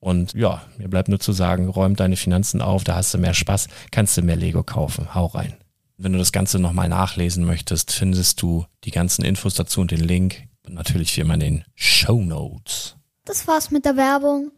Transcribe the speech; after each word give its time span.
Und 0.00 0.32
ja, 0.34 0.62
mir 0.76 0.88
bleibt 0.88 1.08
nur 1.08 1.18
zu 1.18 1.32
sagen, 1.32 1.68
räum 1.68 1.96
deine 1.96 2.16
Finanzen 2.16 2.62
auf, 2.62 2.84
da 2.84 2.94
hast 2.94 3.12
du 3.14 3.18
mehr 3.18 3.34
Spaß, 3.34 3.68
kannst 3.90 4.16
du 4.16 4.22
mehr 4.22 4.36
Lego 4.36 4.62
kaufen. 4.62 5.14
Hau 5.14 5.26
rein. 5.26 5.56
Wenn 5.96 6.12
du 6.12 6.18
das 6.18 6.30
Ganze 6.30 6.60
nochmal 6.60 6.88
nachlesen 6.88 7.44
möchtest, 7.44 7.90
findest 7.90 8.40
du 8.40 8.66
die 8.84 8.92
ganzen 8.92 9.24
Infos 9.24 9.54
dazu 9.54 9.80
und 9.80 9.90
den 9.90 10.00
Link. 10.00 10.44
Und 10.64 10.74
natürlich 10.74 11.16
wie 11.16 11.22
immer 11.22 11.34
in 11.34 11.40
den 11.40 11.64
Show 11.74 12.20
Notes. 12.22 12.96
Das 13.24 13.48
war's 13.48 13.70
mit 13.70 13.84
der 13.84 13.96
Werbung. 13.96 14.52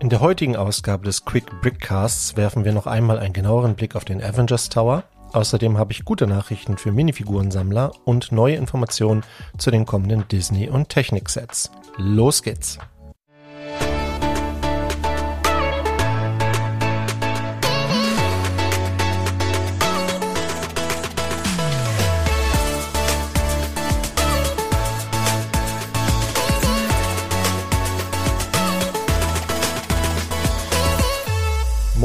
In 0.00 0.10
der 0.10 0.20
heutigen 0.20 0.56
Ausgabe 0.56 1.04
des 1.04 1.24
Quick 1.24 1.46
Brickcasts 1.62 2.36
werfen 2.36 2.64
wir 2.64 2.72
noch 2.72 2.86
einmal 2.86 3.18
einen 3.18 3.32
genaueren 3.32 3.76
Blick 3.76 3.94
auf 3.94 4.04
den 4.04 4.22
Avengers 4.22 4.68
Tower 4.68 5.04
Außerdem 5.32 5.78
habe 5.78 5.92
ich 5.92 6.04
gute 6.04 6.26
Nachrichten 6.26 6.78
für 6.78 6.92
Minifigurensammler 6.92 7.92
und 8.04 8.32
neue 8.32 8.56
Informationen 8.56 9.22
zu 9.58 9.70
den 9.70 9.86
kommenden 9.86 10.26
Disney- 10.28 10.68
und 10.68 10.88
Technik-Sets. 10.88 11.70
Los 11.96 12.42
geht's! 12.42 12.78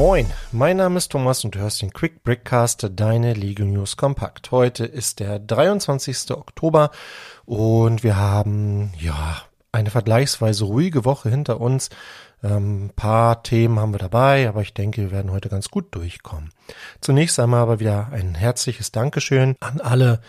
Moin, 0.02 0.26
mein 0.52 0.78
Name 0.78 0.98
ist 0.98 1.12
Thomas 1.12 1.46
und 1.46 1.54
du 1.54 1.60
hörst 1.60 1.84
den 1.84 1.94
Quick 1.94 2.24
Brickcast, 2.24 2.90
deine 2.96 3.36
Lego 3.36 3.64
News 3.66 3.98
Kompakt. 3.98 4.50
Heute 4.50 4.84
ist 4.84 5.20
der 5.20 5.38
23. 5.38 6.32
Oktober 6.32 6.90
und 7.46 8.02
wir 8.02 8.16
haben, 8.16 8.94
ja, 8.98 9.44
eine 9.72 9.92
vergleichsweise 9.92 10.64
ruhige 10.66 11.06
Woche 11.06 11.30
hinter 11.30 11.62
uns. 11.62 11.92
Ähm, 12.44 12.90
paar 12.96 13.44
Themen 13.44 13.78
haben 13.80 13.94
wir 13.94 14.00
dabei, 14.00 14.50
aber 14.50 14.64
ich 14.64 14.74
denke, 14.74 15.04
wir 15.04 15.12
werden 15.12 15.32
heute 15.32 15.50
ganz 15.50 15.70
gut 15.70 15.94
durchkommen. 15.94 16.50
Zunächst 17.00 17.40
einmal 17.40 17.62
aber 17.62 17.80
wieder 17.80 18.08
ein 18.12 18.34
herzliches 18.34 18.92
Dankeschön 18.92 19.56
an 19.60 19.82
alle, 19.82 20.20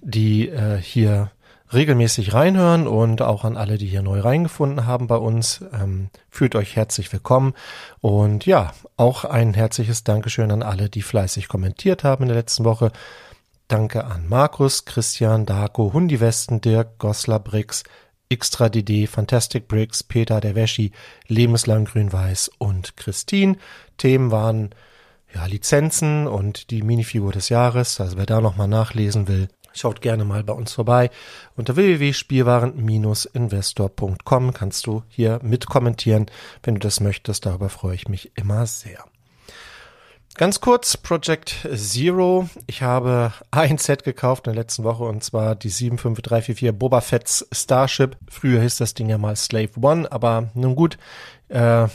die 0.00 0.48
äh, 0.48 0.80
hier 0.80 1.30
regelmäßig 1.72 2.34
reinhören 2.34 2.86
und 2.86 3.22
auch 3.22 3.44
an 3.44 3.56
alle, 3.56 3.78
die 3.78 3.86
hier 3.86 4.02
neu 4.02 4.20
reingefunden 4.20 4.86
haben 4.86 5.06
bei 5.06 5.16
uns. 5.16 5.64
Ähm, 5.72 6.10
fühlt 6.28 6.54
euch 6.54 6.76
herzlich 6.76 7.12
willkommen 7.12 7.54
und 8.00 8.46
ja, 8.46 8.72
auch 8.96 9.24
ein 9.24 9.54
herzliches 9.54 10.04
Dankeschön 10.04 10.50
an 10.50 10.62
alle, 10.62 10.88
die 10.88 11.02
fleißig 11.02 11.48
kommentiert 11.48 12.04
haben 12.04 12.24
in 12.24 12.28
der 12.28 12.38
letzten 12.38 12.64
Woche. 12.64 12.90
Danke 13.68 14.04
an 14.04 14.28
Markus, 14.28 14.84
Christian, 14.84 15.46
Darko, 15.46 15.92
Hundi 15.92 16.20
Westen, 16.20 16.60
Dirk, 16.60 16.98
Goslar 16.98 17.38
Brix, 17.38 17.84
Extra 18.28 18.68
DD, 18.68 19.06
Fantastic 19.06 19.68
Bricks, 19.68 20.02
Peter 20.02 20.40
der 20.40 20.54
Wäschi, 20.54 20.92
Lebenslang 21.28 21.84
Grün-Weiß 21.84 22.50
und 22.58 22.96
Christine. 22.96 23.56
Themen 23.96 24.30
waren 24.30 24.70
ja, 25.34 25.46
Lizenzen 25.46 26.26
und 26.26 26.70
die 26.70 26.82
Minifigur 26.82 27.32
des 27.32 27.48
Jahres. 27.48 28.00
Also 28.00 28.16
wer 28.16 28.26
da 28.26 28.40
nochmal 28.40 28.68
nachlesen 28.68 29.28
will, 29.28 29.48
Schaut 29.72 30.00
gerne 30.00 30.24
mal 30.24 30.42
bei 30.42 30.52
uns 30.52 30.72
vorbei. 30.72 31.10
Unter 31.56 31.76
www.spielwaren-investor.com 31.76 34.52
kannst 34.52 34.86
du 34.86 35.04
hier 35.08 35.38
mitkommentieren, 35.42 36.26
wenn 36.62 36.74
du 36.74 36.80
das 36.80 37.00
möchtest. 37.00 37.46
Darüber 37.46 37.68
freue 37.68 37.94
ich 37.94 38.08
mich 38.08 38.32
immer 38.36 38.66
sehr. 38.66 39.04
Ganz 40.36 40.60
kurz, 40.60 40.96
Project 40.96 41.68
Zero. 41.74 42.48
Ich 42.66 42.82
habe 42.82 43.32
ein 43.50 43.78
Set 43.78 44.04
gekauft 44.04 44.46
in 44.46 44.54
der 44.54 44.62
letzten 44.62 44.84
Woche 44.84 45.04
und 45.04 45.22
zwar 45.22 45.54
die 45.54 45.68
75344 45.68 46.72
Boba 46.72 47.00
Fett's 47.00 47.46
Starship. 47.52 48.16
Früher 48.30 48.62
hieß 48.62 48.78
das 48.78 48.94
Ding 48.94 49.10
ja 49.10 49.18
mal 49.18 49.36
Slave 49.36 49.70
One, 49.80 50.10
aber 50.10 50.48
nun 50.54 50.76
gut, 50.76 50.98
äh, 51.48 51.88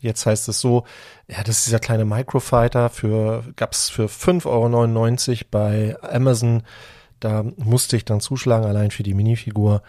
jetzt 0.00 0.26
heißt 0.26 0.48
es 0.48 0.58
so, 0.58 0.84
ja, 1.28 1.44
das 1.44 1.58
ist 1.58 1.66
dieser 1.66 1.78
kleine 1.78 2.04
Microfighter 2.04 2.88
für, 2.88 3.44
gab's 3.56 3.88
für 3.88 4.06
5,99 4.06 4.46
Euro 4.46 5.46
bei 5.50 5.96
Amazon. 6.02 6.62
Da 7.20 7.44
musste 7.56 7.96
ich 7.96 8.04
dann 8.04 8.20
zuschlagen, 8.20 8.66
allein 8.66 8.90
für 8.90 9.02
die 9.02 9.14
Minifigur. 9.14 9.82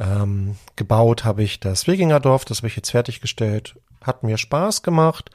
Ähm, 0.00 0.56
gebaut 0.76 1.24
habe 1.24 1.42
ich 1.42 1.60
das 1.60 1.86
Wikingerdorf, 1.86 2.44
das 2.44 2.58
habe 2.58 2.68
ich 2.68 2.76
jetzt 2.76 2.90
fertiggestellt. 2.90 3.76
Hat 4.02 4.22
mir 4.22 4.38
Spaß 4.38 4.82
gemacht 4.82 5.30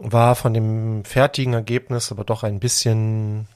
war 0.00 0.34
von 0.34 0.54
dem 0.54 1.04
fertigen 1.04 1.52
Ergebnis 1.52 2.10
aber 2.10 2.24
doch 2.24 2.42
ein 2.42 2.58
bisschen, 2.58 3.46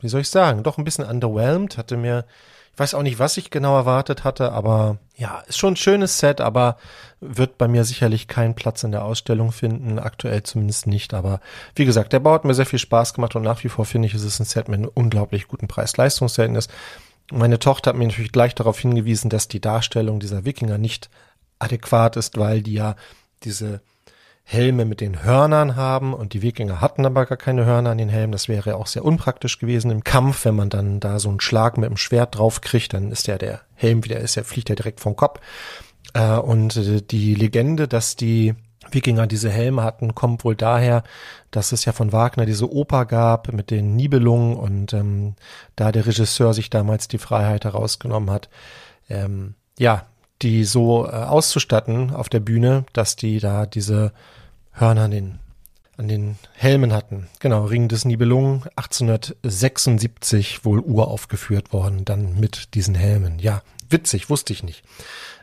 wie 0.00 0.08
soll 0.08 0.22
ich 0.22 0.30
sagen, 0.30 0.62
doch 0.62 0.78
ein 0.78 0.84
bisschen 0.84 1.04
underwhelmed, 1.04 1.76
hatte 1.76 1.96
mir, 1.96 2.24
ich 2.72 2.78
weiß 2.78 2.94
auch 2.94 3.02
nicht, 3.02 3.18
was 3.18 3.36
ich 3.36 3.50
genau 3.50 3.76
erwartet 3.76 4.24
hatte, 4.24 4.52
aber 4.52 4.98
ja, 5.14 5.40
ist 5.46 5.58
schon 5.58 5.74
ein 5.74 5.76
schönes 5.76 6.18
Set, 6.18 6.40
aber 6.40 6.78
wird 7.20 7.58
bei 7.58 7.68
mir 7.68 7.84
sicherlich 7.84 8.28
keinen 8.28 8.54
Platz 8.54 8.82
in 8.82 8.92
der 8.92 9.04
Ausstellung 9.04 9.52
finden, 9.52 9.98
aktuell 9.98 10.42
zumindest 10.42 10.86
nicht, 10.86 11.12
aber 11.12 11.40
wie 11.74 11.84
gesagt, 11.84 12.14
der 12.14 12.20
Bau 12.20 12.32
hat 12.32 12.46
mir 12.46 12.54
sehr 12.54 12.66
viel 12.66 12.78
Spaß 12.78 13.12
gemacht 13.12 13.36
und 13.36 13.42
nach 13.42 13.62
wie 13.62 13.68
vor 13.68 13.84
finde 13.84 14.08
ich, 14.08 14.14
es 14.14 14.24
ist 14.24 14.40
ein 14.40 14.46
Set 14.46 14.68
mit 14.68 14.78
einem 14.78 14.90
unglaublich 14.92 15.48
guten 15.48 15.68
Preis-Leistungsverhältnis. 15.68 16.68
Meine 17.30 17.58
Tochter 17.58 17.90
hat 17.90 17.96
mir 17.96 18.06
natürlich 18.06 18.32
gleich 18.32 18.54
darauf 18.54 18.78
hingewiesen, 18.78 19.28
dass 19.28 19.48
die 19.48 19.60
Darstellung 19.60 20.18
dieser 20.18 20.46
Wikinger 20.46 20.78
nicht 20.78 21.10
adäquat 21.58 22.16
ist, 22.16 22.38
weil 22.38 22.62
die 22.62 22.74
ja 22.74 22.96
diese 23.44 23.82
Helme 24.52 24.84
mit 24.84 25.00
den 25.00 25.22
Hörnern 25.22 25.76
haben 25.76 26.12
und 26.12 26.34
die 26.34 26.42
Wikinger 26.42 26.80
hatten 26.80 27.06
aber 27.06 27.24
gar 27.24 27.38
keine 27.38 27.64
Hörner 27.64 27.90
an 27.90 27.98
den 27.98 28.10
Helmen. 28.10 28.32
Das 28.32 28.48
wäre 28.48 28.76
auch 28.76 28.86
sehr 28.86 29.04
unpraktisch 29.04 29.58
gewesen 29.58 29.90
im 29.90 30.04
Kampf, 30.04 30.44
wenn 30.44 30.54
man 30.54 30.68
dann 30.68 31.00
da 31.00 31.18
so 31.18 31.30
einen 31.30 31.40
Schlag 31.40 31.78
mit 31.78 31.88
dem 31.88 31.96
Schwert 31.96 32.36
drauf 32.36 32.60
kriegt, 32.60 32.92
dann 32.92 33.10
ist 33.10 33.26
ja 33.26 33.38
der 33.38 33.62
Helm 33.74 34.04
wieder 34.04 34.20
ist, 34.20 34.34
ja 34.34 34.42
fliegt 34.44 34.68
ja 34.68 34.74
direkt 34.74 35.00
vom 35.00 35.16
Kopf. 35.16 35.40
Äh, 36.12 36.36
und 36.36 36.76
äh, 36.76 37.00
die 37.00 37.34
Legende, 37.34 37.88
dass 37.88 38.14
die 38.14 38.54
Wikinger 38.90 39.26
diese 39.26 39.50
Helme 39.50 39.82
hatten, 39.84 40.14
kommt 40.14 40.44
wohl 40.44 40.56
daher, 40.56 41.02
dass 41.50 41.72
es 41.72 41.84
ja 41.84 41.92
von 41.92 42.12
Wagner 42.12 42.44
diese 42.44 42.70
Oper 42.70 43.06
gab 43.06 43.52
mit 43.52 43.70
den 43.70 43.96
Nibelungen 43.96 44.56
und 44.56 44.92
ähm, 44.92 45.34
da 45.76 45.92
der 45.92 46.04
Regisseur 46.04 46.52
sich 46.52 46.68
damals 46.68 47.08
die 47.08 47.18
Freiheit 47.18 47.64
herausgenommen 47.64 48.30
hat, 48.30 48.50
ähm, 49.08 49.54
ja, 49.78 50.06
die 50.42 50.64
so 50.64 51.06
äh, 51.06 51.10
auszustatten 51.10 52.10
auf 52.12 52.28
der 52.28 52.40
Bühne, 52.40 52.84
dass 52.92 53.16
die 53.16 53.38
da 53.38 53.64
diese 53.66 54.12
Hörner 54.72 55.02
an 55.02 55.10
den, 55.10 55.38
an 55.96 56.08
den 56.08 56.36
Helmen 56.54 56.92
hatten. 56.92 57.28
Genau, 57.38 57.64
Ring 57.64 57.88
des 57.88 58.04
Nibelungen, 58.04 58.64
1876 58.76 60.64
wohl 60.64 60.80
uraufgeführt 60.80 61.72
worden, 61.72 62.04
dann 62.04 62.38
mit 62.38 62.74
diesen 62.74 62.94
Helmen. 62.94 63.38
Ja, 63.38 63.62
witzig, 63.88 64.30
wusste 64.30 64.52
ich 64.52 64.62
nicht. 64.62 64.82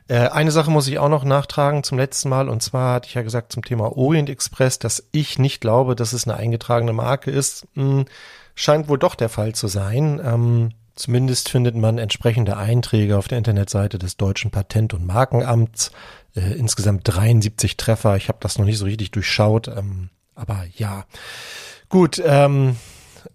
Äh, 0.07 0.29
eine 0.29 0.51
Sache 0.51 0.71
muss 0.71 0.87
ich 0.87 0.99
auch 0.99 1.09
noch 1.09 1.23
nachtragen 1.23 1.83
zum 1.83 1.97
letzten 1.97 2.29
Mal, 2.29 2.49
und 2.49 2.63
zwar 2.63 2.95
hatte 2.95 3.07
ich 3.07 3.13
ja 3.13 3.21
gesagt 3.21 3.51
zum 3.53 3.63
Thema 3.63 3.95
Orient 3.95 4.29
Express, 4.29 4.79
dass 4.79 5.07
ich 5.11 5.37
nicht 5.39 5.61
glaube, 5.61 5.95
dass 5.95 6.13
es 6.13 6.27
eine 6.27 6.37
eingetragene 6.37 6.93
Marke 6.93 7.31
ist. 7.31 7.67
Hm, 7.75 8.05
scheint 8.55 8.89
wohl 8.89 8.97
doch 8.97 9.15
der 9.15 9.29
Fall 9.29 9.53
zu 9.53 9.67
sein. 9.67 10.19
Ähm, 10.23 10.71
Zumindest 10.99 11.47
findet 11.47 11.77
man 11.77 11.97
entsprechende 11.97 12.57
Einträge 12.57 13.17
auf 13.17 13.29
der 13.29 13.37
Internetseite 13.37 13.97
des 13.97 14.17
Deutschen 14.17 14.51
Patent- 14.51 14.93
und 14.93 15.07
Markenamts. 15.07 15.93
Äh, 16.35 16.53
insgesamt 16.53 17.01
73 17.05 17.77
Treffer. 17.77 18.15
Ich 18.17 18.27
habe 18.27 18.39
das 18.41 18.57
noch 18.57 18.65
nicht 18.65 18.77
so 18.77 18.85
richtig 18.85 19.11
durchschaut, 19.11 19.67
ähm, 19.67 20.09
aber 20.35 20.65
ja. 20.75 21.05
Gut, 21.89 22.21
ähm, 22.23 22.75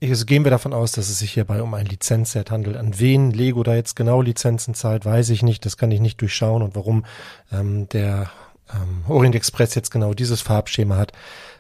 also 0.03 0.25
gehen 0.25 0.45
wir 0.45 0.51
davon 0.51 0.73
aus, 0.73 0.93
dass 0.93 1.09
es 1.09 1.19
sich 1.19 1.33
hierbei 1.33 1.61
um 1.63 1.75
ein 1.75 1.87
Lizenzset 1.87 2.51
handelt. 2.51 2.77
An 2.77 2.99
wen 2.99 3.31
Lego 3.31 3.63
da 3.63 3.75
jetzt 3.75 3.97
genau 3.97 4.23
Lizenzen 4.23 4.75
zahlt, 4.75 5.05
weiß 5.05 5.31
ich 5.31 5.43
nicht. 5.43 5.65
Das 5.65 5.77
kann 5.77 5.91
ich 5.91 6.01
nicht 6.01 6.21
durchschauen. 6.21 6.63
Und 6.63 6.77
warum 6.77 7.05
ähm, 7.53 7.89
der 7.89 8.31
ähm, 8.73 9.05
Orient 9.09 9.35
Express 9.35 9.75
jetzt 9.75 9.91
genau 9.91 10.15
dieses 10.15 10.41
Farbschema 10.41 10.97
hat, 10.97 11.13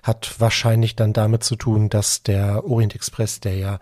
hat 0.03 0.35
wahrscheinlich 0.39 0.97
dann 0.97 1.13
damit 1.13 1.45
zu 1.45 1.57
tun, 1.57 1.89
dass 1.89 2.23
der 2.23 2.65
Orient 2.65 2.95
Express, 2.95 3.41
der 3.41 3.57
ja 3.57 3.79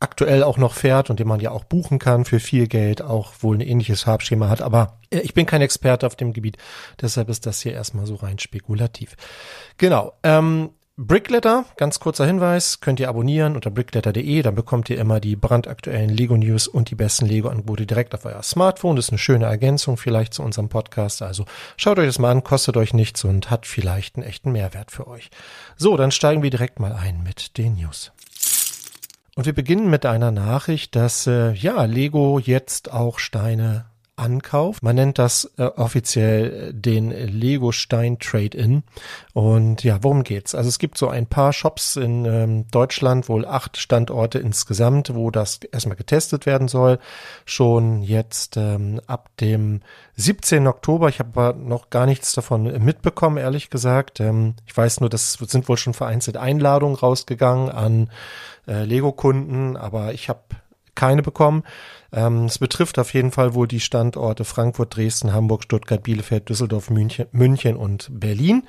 aktuell 0.00 0.42
auch 0.42 0.58
noch 0.58 0.74
fährt 0.74 1.10
und 1.10 1.18
den 1.18 1.28
man 1.28 1.40
ja 1.40 1.50
auch 1.50 1.64
buchen 1.64 1.98
kann 1.98 2.24
für 2.24 2.40
viel 2.40 2.68
Geld, 2.68 3.02
auch 3.02 3.32
wohl 3.40 3.56
ein 3.56 3.60
ähnliches 3.60 4.02
Farbschema 4.02 4.48
hat. 4.48 4.62
Aber 4.62 4.98
äh, 5.10 5.20
ich 5.20 5.34
bin 5.34 5.46
kein 5.46 5.62
Experte 5.62 6.06
auf 6.06 6.16
dem 6.16 6.32
Gebiet, 6.32 6.56
deshalb 7.00 7.28
ist 7.28 7.46
das 7.46 7.60
hier 7.60 7.72
erstmal 7.72 8.06
so 8.06 8.14
rein 8.16 8.38
spekulativ. 8.38 9.16
Genau. 9.76 10.12
Ähm, 10.22 10.70
Brickletter, 11.00 11.64
ganz 11.76 12.00
kurzer 12.00 12.26
Hinweis, 12.26 12.80
könnt 12.80 12.98
ihr 12.98 13.08
abonnieren 13.08 13.54
unter 13.54 13.70
brickletter.de, 13.70 14.42
dann 14.42 14.56
bekommt 14.56 14.90
ihr 14.90 14.98
immer 14.98 15.20
die 15.20 15.36
brandaktuellen 15.36 16.10
Lego 16.10 16.36
News 16.36 16.66
und 16.66 16.90
die 16.90 16.96
besten 16.96 17.26
Lego 17.26 17.48
Angebote 17.48 17.86
direkt 17.86 18.16
auf 18.16 18.24
euer 18.24 18.42
Smartphone. 18.42 18.96
Das 18.96 19.04
ist 19.04 19.10
eine 19.12 19.18
schöne 19.18 19.44
Ergänzung 19.44 19.96
vielleicht 19.96 20.34
zu 20.34 20.42
unserem 20.42 20.68
Podcast. 20.68 21.22
Also 21.22 21.44
schaut 21.76 22.00
euch 22.00 22.06
das 22.06 22.18
mal 22.18 22.32
an, 22.32 22.42
kostet 22.42 22.76
euch 22.76 22.94
nichts 22.94 23.22
und 23.22 23.48
hat 23.48 23.64
vielleicht 23.64 24.16
einen 24.16 24.26
echten 24.26 24.50
Mehrwert 24.50 24.90
für 24.90 25.06
euch. 25.06 25.30
So, 25.76 25.96
dann 25.96 26.10
steigen 26.10 26.42
wir 26.42 26.50
direkt 26.50 26.80
mal 26.80 26.92
ein 26.92 27.22
mit 27.22 27.58
den 27.58 27.76
News. 27.76 28.10
Und 29.38 29.46
wir 29.46 29.52
beginnen 29.52 29.88
mit 29.88 30.04
einer 30.04 30.32
Nachricht, 30.32 30.96
dass 30.96 31.28
äh, 31.28 31.52
ja 31.52 31.84
Lego 31.84 32.40
jetzt 32.40 32.92
auch 32.92 33.20
Steine 33.20 33.84
ankauft. 34.18 34.82
Man 34.82 34.96
nennt 34.96 35.18
das 35.18 35.50
äh, 35.56 35.64
offiziell 35.64 36.72
den 36.72 37.10
Lego 37.10 37.72
Stein 37.72 38.18
Trade-in. 38.18 38.82
Und 39.32 39.84
ja, 39.84 39.98
worum 40.02 40.24
geht's? 40.24 40.54
Also 40.54 40.68
es 40.68 40.78
gibt 40.78 40.98
so 40.98 41.08
ein 41.08 41.26
paar 41.26 41.52
Shops 41.52 41.96
in 41.96 42.24
ähm, 42.24 42.66
Deutschland, 42.70 43.28
wohl 43.28 43.46
acht 43.46 43.76
Standorte 43.76 44.38
insgesamt, 44.38 45.14
wo 45.14 45.30
das 45.30 45.60
erstmal 45.70 45.96
getestet 45.96 46.46
werden 46.46 46.68
soll. 46.68 46.98
Schon 47.44 48.02
jetzt 48.02 48.56
ähm, 48.56 49.00
ab 49.06 49.30
dem 49.40 49.80
17. 50.16 50.66
Oktober. 50.66 51.08
Ich 51.08 51.20
habe 51.20 51.30
aber 51.34 51.58
noch 51.58 51.90
gar 51.90 52.06
nichts 52.06 52.32
davon 52.32 52.64
mitbekommen, 52.84 53.36
ehrlich 53.36 53.70
gesagt. 53.70 54.20
Ähm, 54.20 54.54
ich 54.66 54.76
weiß 54.76 55.00
nur, 55.00 55.08
das 55.08 55.34
sind 55.34 55.68
wohl 55.68 55.76
schon 55.76 55.94
vereinzelt 55.94 56.36
Einladungen 56.36 56.96
rausgegangen 56.96 57.70
an 57.70 58.10
äh, 58.66 58.84
Lego-Kunden, 58.84 59.76
aber 59.76 60.12
ich 60.12 60.28
habe 60.28 60.40
keine 60.98 61.22
bekommen. 61.22 61.62
Ähm, 62.12 62.46
es 62.46 62.58
betrifft 62.58 62.98
auf 62.98 63.14
jeden 63.14 63.30
Fall 63.30 63.54
wohl 63.54 63.68
die 63.68 63.80
Standorte 63.80 64.44
Frankfurt, 64.44 64.96
Dresden, 64.96 65.32
Hamburg, 65.32 65.62
Stuttgart, 65.62 66.02
Bielefeld, 66.02 66.48
Düsseldorf, 66.48 66.90
München, 66.90 67.26
München 67.32 67.76
und 67.76 68.08
Berlin. 68.10 68.64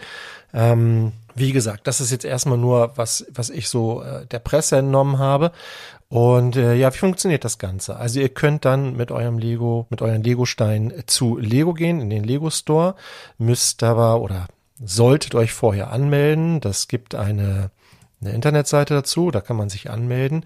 Ähm, 0.53 1.13
wie 1.35 1.51
gesagt, 1.51 1.87
das 1.87 2.01
ist 2.01 2.11
jetzt 2.11 2.25
erstmal 2.25 2.57
nur, 2.57 2.93
was, 2.95 3.25
was 3.33 3.49
ich 3.49 3.67
so 3.67 4.03
äh, 4.03 4.25
der 4.27 4.39
Presse 4.39 4.77
entnommen 4.77 5.17
habe. 5.17 5.51
Und 6.09 6.55
äh, 6.55 6.75
ja, 6.75 6.93
wie 6.93 6.97
funktioniert 6.97 7.45
das 7.45 7.57
Ganze? 7.57 7.95
Also 7.95 8.19
ihr 8.19 8.29
könnt 8.29 8.65
dann 8.65 8.95
mit 8.95 9.11
eurem 9.11 9.37
Lego, 9.37 9.87
mit 9.89 10.01
euren 10.01 10.23
Lego-Steinen 10.23 10.93
zu 11.07 11.37
Lego 11.37 11.73
gehen, 11.73 12.01
in 12.01 12.09
den 12.09 12.23
Lego 12.23 12.49
Store, 12.49 12.95
müsst 13.37 13.83
aber 13.83 14.21
oder 14.21 14.47
solltet 14.83 15.35
euch 15.35 15.53
vorher 15.53 15.91
anmelden. 15.91 16.61
Das 16.61 16.87
gibt 16.87 17.15
eine 17.15 17.71
eine 18.21 18.33
Internetseite 18.33 18.93
dazu, 18.93 19.31
da 19.31 19.41
kann 19.41 19.55
man 19.55 19.69
sich 19.69 19.89
anmelden. 19.89 20.45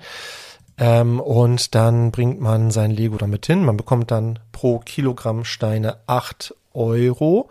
Ähm, 0.77 1.19
und 1.19 1.75
dann 1.75 2.11
bringt 2.11 2.39
man 2.39 2.71
sein 2.71 2.91
Lego 2.91 3.17
damit 3.17 3.45
hin. 3.45 3.63
Man 3.63 3.77
bekommt 3.77 4.11
dann 4.11 4.39
pro 4.51 4.79
Kilogramm 4.79 5.45
Steine 5.45 5.97
acht 6.07 6.55
Euro. 6.73 7.49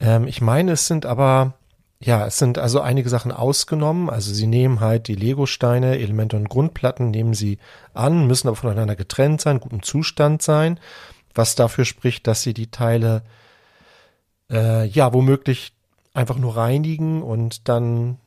Ähm, 0.00 0.26
ich 0.26 0.40
meine, 0.40 0.72
es 0.72 0.86
sind 0.86 1.06
aber, 1.06 1.54
ja, 2.00 2.26
es 2.26 2.38
sind 2.38 2.58
also 2.58 2.80
einige 2.80 3.08
Sachen 3.08 3.30
ausgenommen. 3.30 4.10
Also 4.10 4.32
sie 4.34 4.46
nehmen 4.46 4.80
halt 4.80 5.08
die 5.08 5.14
Lego-Steine, 5.14 5.98
Elemente 5.98 6.36
und 6.36 6.48
Grundplatten, 6.48 7.10
nehmen 7.10 7.34
sie 7.34 7.58
an, 7.94 8.26
müssen 8.26 8.48
aber 8.48 8.56
voneinander 8.56 8.96
getrennt 8.96 9.40
sein, 9.40 9.60
guten 9.60 9.82
Zustand 9.82 10.42
sein, 10.42 10.80
was 11.34 11.54
dafür 11.54 11.84
spricht, 11.84 12.26
dass 12.26 12.42
sie 12.42 12.54
die 12.54 12.70
Teile, 12.70 13.22
äh, 14.50 14.86
ja, 14.86 15.12
womöglich 15.12 15.72
einfach 16.12 16.38
nur 16.38 16.56
reinigen 16.56 17.22
und 17.22 17.68
dann 17.68 18.18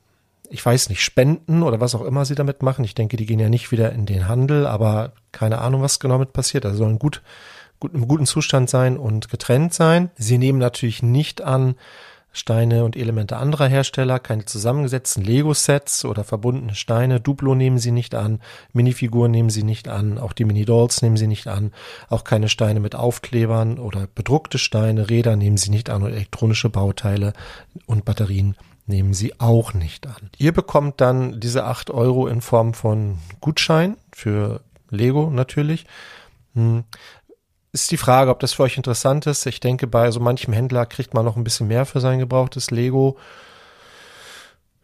ich 0.51 0.65
weiß 0.65 0.89
nicht, 0.89 1.01
spenden 1.01 1.63
oder 1.63 1.79
was 1.79 1.96
auch 1.96 2.03
immer 2.03 2.25
sie 2.25 2.36
damit 2.36 2.62
machen. 2.62 2.84
Ich 2.84 2.93
denke, 2.93 3.17
die 3.17 3.25
gehen 3.25 3.39
ja 3.39 3.50
nicht 3.50 3.72
wieder 3.72 3.91
in 3.93 4.05
den 4.05 4.27
Handel, 4.27 4.67
aber 4.67 5.13
keine 5.31 5.60
Ahnung, 5.60 5.81
was 5.81 6.00
genau 6.00 6.17
mit 6.17 6.34
passiert. 6.34 6.65
Also 6.65 6.79
sollen 6.79 7.00
gut, 7.00 7.22
gut 7.79 7.93
im 7.93 8.08
guten 8.08 8.25
Zustand 8.25 8.70
sein 8.70 8.98
und 8.98 9.29
getrennt 9.29 9.74
sein. 9.74 10.12
Sie 10.15 10.38
nehmen 10.38 10.60
natürlich 10.60 11.01
nicht 11.01 11.41
an 11.41 11.75
Steine 12.34 12.86
und 12.86 12.96
Elemente 12.96 13.38
anderer 13.38 13.67
Hersteller, 13.67 14.20
keine 14.20 14.46
zusammengesetzten 14.46 15.24
Lego-Sets 15.24 16.05
oder 16.05 16.24
verbundene 16.24 16.75
Steine. 16.75 17.20
Duplo 17.20 17.55
nehmen 17.55 17.77
sie 17.77 17.91
nicht 17.91 18.15
an, 18.15 18.39
Minifiguren 18.72 19.31
nehmen 19.31 19.50
sie 19.50 19.63
nicht 19.63 19.89
an, 19.89 20.17
auch 20.17 20.31
die 20.31 20.46
Mini-Dolls 20.46 21.01
nehmen 21.01 21.17
sie 21.17 21.27
nicht 21.27 21.48
an, 21.48 21.74
auch 22.10 22.24
keine 22.24 22.48
Steine 22.48 22.79
mit 22.79 22.96
Aufklebern 22.96 23.79
oder 23.79 24.08
bedruckte 24.15 24.60
Steine, 24.60 25.10
Räder 25.10 25.36
nehmen 25.36 25.58
sie 25.58 25.72
nicht 25.72 25.89
an 25.89 26.03
und 26.03 26.13
elektronische 26.13 26.70
Bauteile 26.70 27.34
und 27.86 28.05
Batterien 28.05 28.55
nehmen 28.85 29.13
sie 29.13 29.39
auch 29.39 29.73
nicht 29.73 30.07
an. 30.07 30.29
Ihr 30.38 30.51
bekommt 30.51 31.01
dann 31.01 31.39
diese 31.39 31.65
acht 31.65 31.89
Euro 31.89 32.27
in 32.27 32.41
Form 32.41 32.73
von 32.73 33.17
Gutschein 33.39 33.97
für 34.11 34.61
Lego 34.89 35.29
natürlich. 35.29 35.85
Hm. 36.53 36.83
Ist 37.73 37.91
die 37.91 37.97
Frage, 37.97 38.31
ob 38.31 38.41
das 38.41 38.53
für 38.53 38.63
euch 38.63 38.75
interessant 38.75 39.25
ist. 39.27 39.45
Ich 39.45 39.61
denke, 39.61 39.88
bei 39.88 40.11
so 40.11 40.19
manchem 40.19 40.53
Händler 40.53 40.85
kriegt 40.85 41.13
man 41.13 41.23
noch 41.23 41.38
ein 41.38 41.43
bisschen 41.45 41.67
mehr 41.67 41.85
für 41.85 42.01
sein 42.01 42.19
gebrauchtes 42.19 42.69
Lego. 42.69 43.17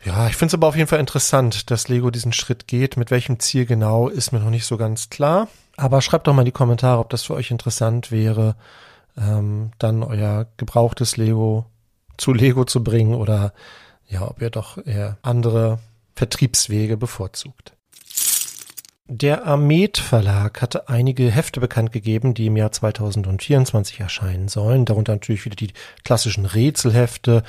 Ja, 0.05 0.27
ich 0.27 0.37
finde 0.37 0.51
es 0.51 0.53
aber 0.53 0.67
auf 0.67 0.77
jeden 0.77 0.87
Fall 0.87 1.01
interessant, 1.01 1.69
dass 1.69 1.89
Lego 1.89 2.11
diesen 2.11 2.31
Schritt 2.31 2.67
geht. 2.67 2.95
Mit 2.95 3.11
welchem 3.11 3.39
Ziel 3.39 3.65
genau, 3.65 4.07
ist 4.07 4.31
mir 4.31 4.39
noch 4.39 4.49
nicht 4.49 4.65
so 4.65 4.77
ganz 4.77 5.09
klar. 5.09 5.49
Aber 5.75 6.01
schreibt 6.01 6.27
doch 6.27 6.33
mal 6.33 6.43
in 6.43 6.45
die 6.45 6.51
Kommentare, 6.51 6.99
ob 6.99 7.09
das 7.09 7.23
für 7.23 7.33
euch 7.33 7.51
interessant 7.51 8.09
wäre, 8.09 8.55
ähm, 9.17 9.71
dann 9.79 10.03
euer 10.03 10.47
gebrauchtes 10.55 11.17
Lego 11.17 11.65
zu 12.17 12.33
Lego 12.33 12.63
zu 12.65 12.83
bringen 12.83 13.15
oder 13.15 13.53
ja, 14.07 14.27
ob 14.27 14.41
ihr 14.41 14.49
doch 14.49 14.77
eher 14.85 15.17
andere 15.21 15.79
Vertriebswege 16.15 16.97
bevorzugt. 16.97 17.73
Der 19.09 19.45
Armet 19.45 19.97
Verlag 19.97 20.61
hatte 20.61 20.89
einige 20.89 21.31
Hefte 21.31 21.61
bekannt 21.61 21.93
gegeben, 21.93 22.33
die 22.33 22.47
im 22.47 22.57
Jahr 22.57 22.73
2024 22.73 24.01
erscheinen 24.01 24.49
sollen. 24.49 24.83
Darunter 24.83 25.13
natürlich 25.13 25.45
wieder 25.45 25.55
die 25.55 25.71
klassischen 26.03 26.45
Rätselhefte, 26.45 27.43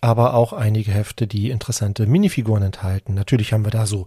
aber 0.00 0.34
auch 0.34 0.52
einige 0.52 0.90
Hefte, 0.90 1.28
die 1.28 1.50
interessante 1.50 2.06
Minifiguren 2.06 2.64
enthalten. 2.64 3.14
Natürlich 3.14 3.52
haben 3.52 3.64
wir 3.64 3.70
da 3.70 3.86
so 3.86 4.06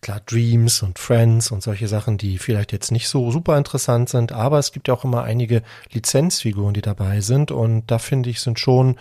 klar 0.00 0.20
Dreams 0.24 0.82
und 0.82 0.98
Friends 0.98 1.50
und 1.50 1.62
solche 1.62 1.88
Sachen, 1.88 2.18
die 2.18 2.38
vielleicht 2.38 2.72
jetzt 2.72 2.92
nicht 2.92 3.08
so 3.08 3.30
super 3.30 3.58
interessant 3.58 4.08
sind, 4.08 4.32
aber 4.32 4.58
es 4.58 4.72
gibt 4.72 4.88
ja 4.88 4.94
auch 4.94 5.04
immer 5.04 5.24
einige 5.24 5.62
Lizenzfiguren, 5.92 6.72
die 6.72 6.80
dabei 6.80 7.20
sind 7.20 7.50
und 7.50 7.90
da 7.90 7.98
finde 7.98 8.30
ich 8.30 8.40
sind 8.40 8.58
schon 8.58 8.96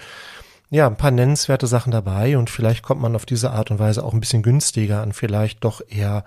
ja, 0.70 0.88
ein 0.88 0.98
paar 0.98 1.12
nennenswerte 1.12 1.68
Sachen 1.68 1.92
dabei 1.92 2.38
und 2.38 2.50
vielleicht 2.50 2.84
kommt 2.84 3.02
man 3.02 3.16
auf 3.16 3.26
diese 3.26 3.52
Art 3.52 3.72
und 3.72 3.80
Weise 3.80 4.04
auch 4.04 4.14
ein 4.14 4.20
bisschen 4.20 4.44
günstiger 4.44 5.02
an 5.02 5.14
vielleicht 5.14 5.64
doch 5.64 5.82
eher 5.88 6.26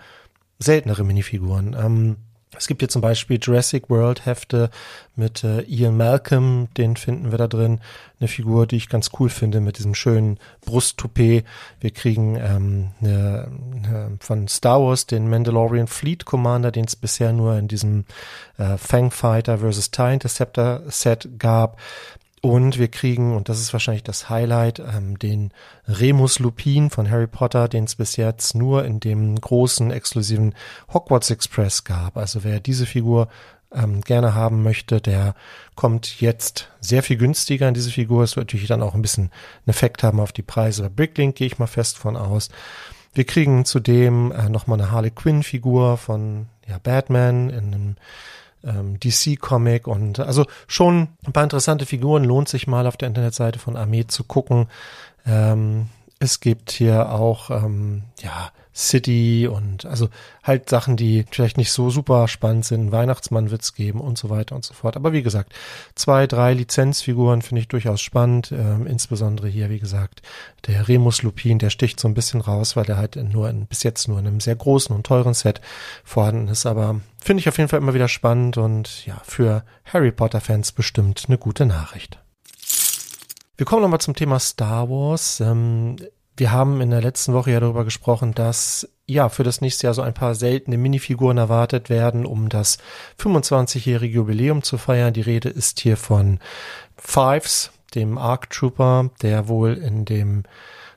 seltenere 0.58 1.04
Minifiguren. 1.04 1.76
Ähm, 1.78 2.16
es 2.56 2.66
gibt 2.66 2.82
hier 2.82 2.88
zum 2.88 3.00
Beispiel 3.00 3.38
Jurassic 3.40 3.88
World 3.90 4.26
Hefte 4.26 4.70
mit 5.14 5.44
äh, 5.44 5.62
Ian 5.62 5.96
Malcolm, 5.96 6.68
den 6.76 6.96
finden 6.96 7.30
wir 7.30 7.38
da 7.38 7.46
drin. 7.46 7.80
Eine 8.18 8.26
Figur, 8.26 8.66
die 8.66 8.76
ich 8.76 8.88
ganz 8.88 9.10
cool 9.18 9.28
finde 9.28 9.60
mit 9.60 9.78
diesem 9.78 9.94
schönen 9.94 10.38
Brusttoupet. 10.62 11.44
Wir 11.78 11.90
kriegen 11.92 12.36
ähm, 12.36 12.90
eine, 13.00 13.48
eine, 13.72 14.16
von 14.18 14.48
Star 14.48 14.80
Wars 14.82 15.06
den 15.06 15.30
Mandalorian 15.30 15.86
Fleet 15.86 16.24
Commander, 16.24 16.72
den 16.72 16.86
es 16.86 16.96
bisher 16.96 17.32
nur 17.32 17.56
in 17.56 17.68
diesem 17.68 18.04
äh, 18.58 18.76
Fangfighter 18.76 19.58
vs. 19.58 19.92
TIE 19.92 20.14
Interceptor 20.14 20.82
Set 20.88 21.28
gab. 21.38 21.78
Und 22.42 22.78
wir 22.78 22.88
kriegen, 22.88 23.36
und 23.36 23.50
das 23.50 23.60
ist 23.60 23.74
wahrscheinlich 23.74 24.02
das 24.02 24.30
Highlight, 24.30 24.78
ähm, 24.78 25.18
den 25.18 25.52
Remus 25.86 26.38
Lupin 26.38 26.88
von 26.88 27.10
Harry 27.10 27.26
Potter, 27.26 27.68
den 27.68 27.84
es 27.84 27.96
bis 27.96 28.16
jetzt 28.16 28.54
nur 28.54 28.84
in 28.86 28.98
dem 28.98 29.38
großen, 29.38 29.90
exklusiven 29.90 30.54
Hogwarts 30.92 31.30
Express 31.30 31.84
gab. 31.84 32.16
Also 32.16 32.42
wer 32.42 32.58
diese 32.60 32.86
Figur 32.86 33.28
ähm, 33.74 34.00
gerne 34.00 34.34
haben 34.34 34.62
möchte, 34.62 35.02
der 35.02 35.34
kommt 35.74 36.20
jetzt 36.20 36.70
sehr 36.80 37.02
viel 37.02 37.18
günstiger 37.18 37.68
in 37.68 37.74
diese 37.74 37.90
Figur. 37.90 38.24
Es 38.24 38.36
wird 38.36 38.48
natürlich 38.48 38.68
dann 38.68 38.82
auch 38.82 38.94
ein 38.94 39.02
bisschen 39.02 39.24
einen 39.24 39.70
Effekt 39.70 40.02
haben 40.02 40.18
auf 40.18 40.32
die 40.32 40.42
Preise. 40.42 40.84
Bei 40.84 40.88
Bricklink 40.88 41.36
gehe 41.36 41.46
ich 41.46 41.58
mal 41.58 41.66
fest 41.66 41.98
von 41.98 42.16
aus. 42.16 42.48
Wir 43.12 43.24
kriegen 43.24 43.66
zudem 43.66 44.32
äh, 44.32 44.48
nochmal 44.48 44.80
eine 44.80 44.90
Harley 44.90 45.10
Quinn 45.10 45.42
Figur 45.42 45.98
von 45.98 46.46
ja, 46.66 46.78
Batman 46.78 47.50
in 47.50 47.74
einem 47.74 47.96
ähm, 48.64 48.98
DC-Comic 49.00 49.86
und 49.86 50.20
also 50.20 50.46
schon 50.66 51.08
ein 51.26 51.32
paar 51.32 51.44
interessante 51.44 51.86
Figuren. 51.86 52.24
Lohnt 52.24 52.48
sich 52.48 52.66
mal 52.66 52.86
auf 52.86 52.96
der 52.96 53.08
Internetseite 53.08 53.58
von 53.58 53.76
Armee 53.76 54.06
zu 54.06 54.24
gucken. 54.24 54.68
Ähm, 55.26 55.88
es 56.18 56.40
gibt 56.40 56.70
hier 56.70 57.10
auch 57.10 57.50
ähm, 57.50 58.02
ja 58.20 58.50
City 58.80 59.46
und 59.46 59.84
also 59.84 60.08
halt 60.42 60.70
Sachen, 60.70 60.96
die 60.96 61.24
vielleicht 61.30 61.58
nicht 61.58 61.70
so 61.70 61.90
super 61.90 62.28
spannend 62.28 62.64
sind. 62.64 62.92
Weihnachtsmann 62.92 63.50
wird's 63.50 63.74
geben 63.74 64.00
und 64.00 64.16
so 64.16 64.30
weiter 64.30 64.56
und 64.56 64.64
so 64.64 64.74
fort. 64.74 64.96
Aber 64.96 65.12
wie 65.12 65.22
gesagt, 65.22 65.52
zwei, 65.94 66.26
drei 66.26 66.54
Lizenzfiguren 66.54 67.42
finde 67.42 67.60
ich 67.60 67.68
durchaus 67.68 68.00
spannend. 68.00 68.52
Ähm, 68.52 68.86
insbesondere 68.86 69.48
hier, 69.48 69.70
wie 69.70 69.78
gesagt, 69.78 70.22
der 70.66 70.88
Remus 70.88 71.22
Lupin, 71.22 71.58
der 71.58 71.70
sticht 71.70 72.00
so 72.00 72.08
ein 72.08 72.14
bisschen 72.14 72.40
raus, 72.40 72.74
weil 72.74 72.84
der 72.84 72.96
halt 72.96 73.16
nur 73.16 73.50
in, 73.50 73.66
bis 73.66 73.82
jetzt 73.82 74.08
nur 74.08 74.18
in 74.18 74.26
einem 74.26 74.40
sehr 74.40 74.56
großen 74.56 74.94
und 74.94 75.04
teuren 75.06 75.34
Set 75.34 75.60
vorhanden 76.02 76.48
ist. 76.48 76.64
Aber 76.64 77.00
finde 77.22 77.40
ich 77.42 77.48
auf 77.48 77.58
jeden 77.58 77.68
Fall 77.68 77.80
immer 77.80 77.94
wieder 77.94 78.08
spannend 78.08 78.56
und 78.56 79.04
ja, 79.06 79.20
für 79.24 79.64
Harry 79.84 80.10
Potter 80.10 80.40
Fans 80.40 80.72
bestimmt 80.72 81.24
eine 81.28 81.38
gute 81.38 81.66
Nachricht. 81.66 82.18
Wir 83.56 83.66
kommen 83.66 83.82
nochmal 83.82 84.00
zum 84.00 84.16
Thema 84.16 84.38
Star 84.38 84.88
Wars. 84.88 85.38
Ähm, 85.40 85.96
wir 86.36 86.52
haben 86.52 86.80
in 86.80 86.90
der 86.90 87.02
letzten 87.02 87.32
Woche 87.34 87.50
ja 87.50 87.60
darüber 87.60 87.84
gesprochen, 87.84 88.32
dass 88.32 88.88
ja 89.06 89.28
für 89.28 89.42
das 89.42 89.60
nächste 89.60 89.86
Jahr 89.86 89.94
so 89.94 90.02
ein 90.02 90.14
paar 90.14 90.34
seltene 90.34 90.78
Minifiguren 90.78 91.38
erwartet 91.38 91.90
werden, 91.90 92.24
um 92.24 92.48
das 92.48 92.78
25-jährige 93.18 94.14
Jubiläum 94.14 94.62
zu 94.62 94.78
feiern. 94.78 95.12
Die 95.12 95.20
Rede 95.20 95.48
ist 95.48 95.80
hier 95.80 95.96
von 95.96 96.38
Fives, 96.96 97.72
dem 97.94 98.18
Arc 98.18 98.50
Trooper, 98.50 99.10
der 99.20 99.48
wohl 99.48 99.74
in 99.74 100.04
dem 100.04 100.44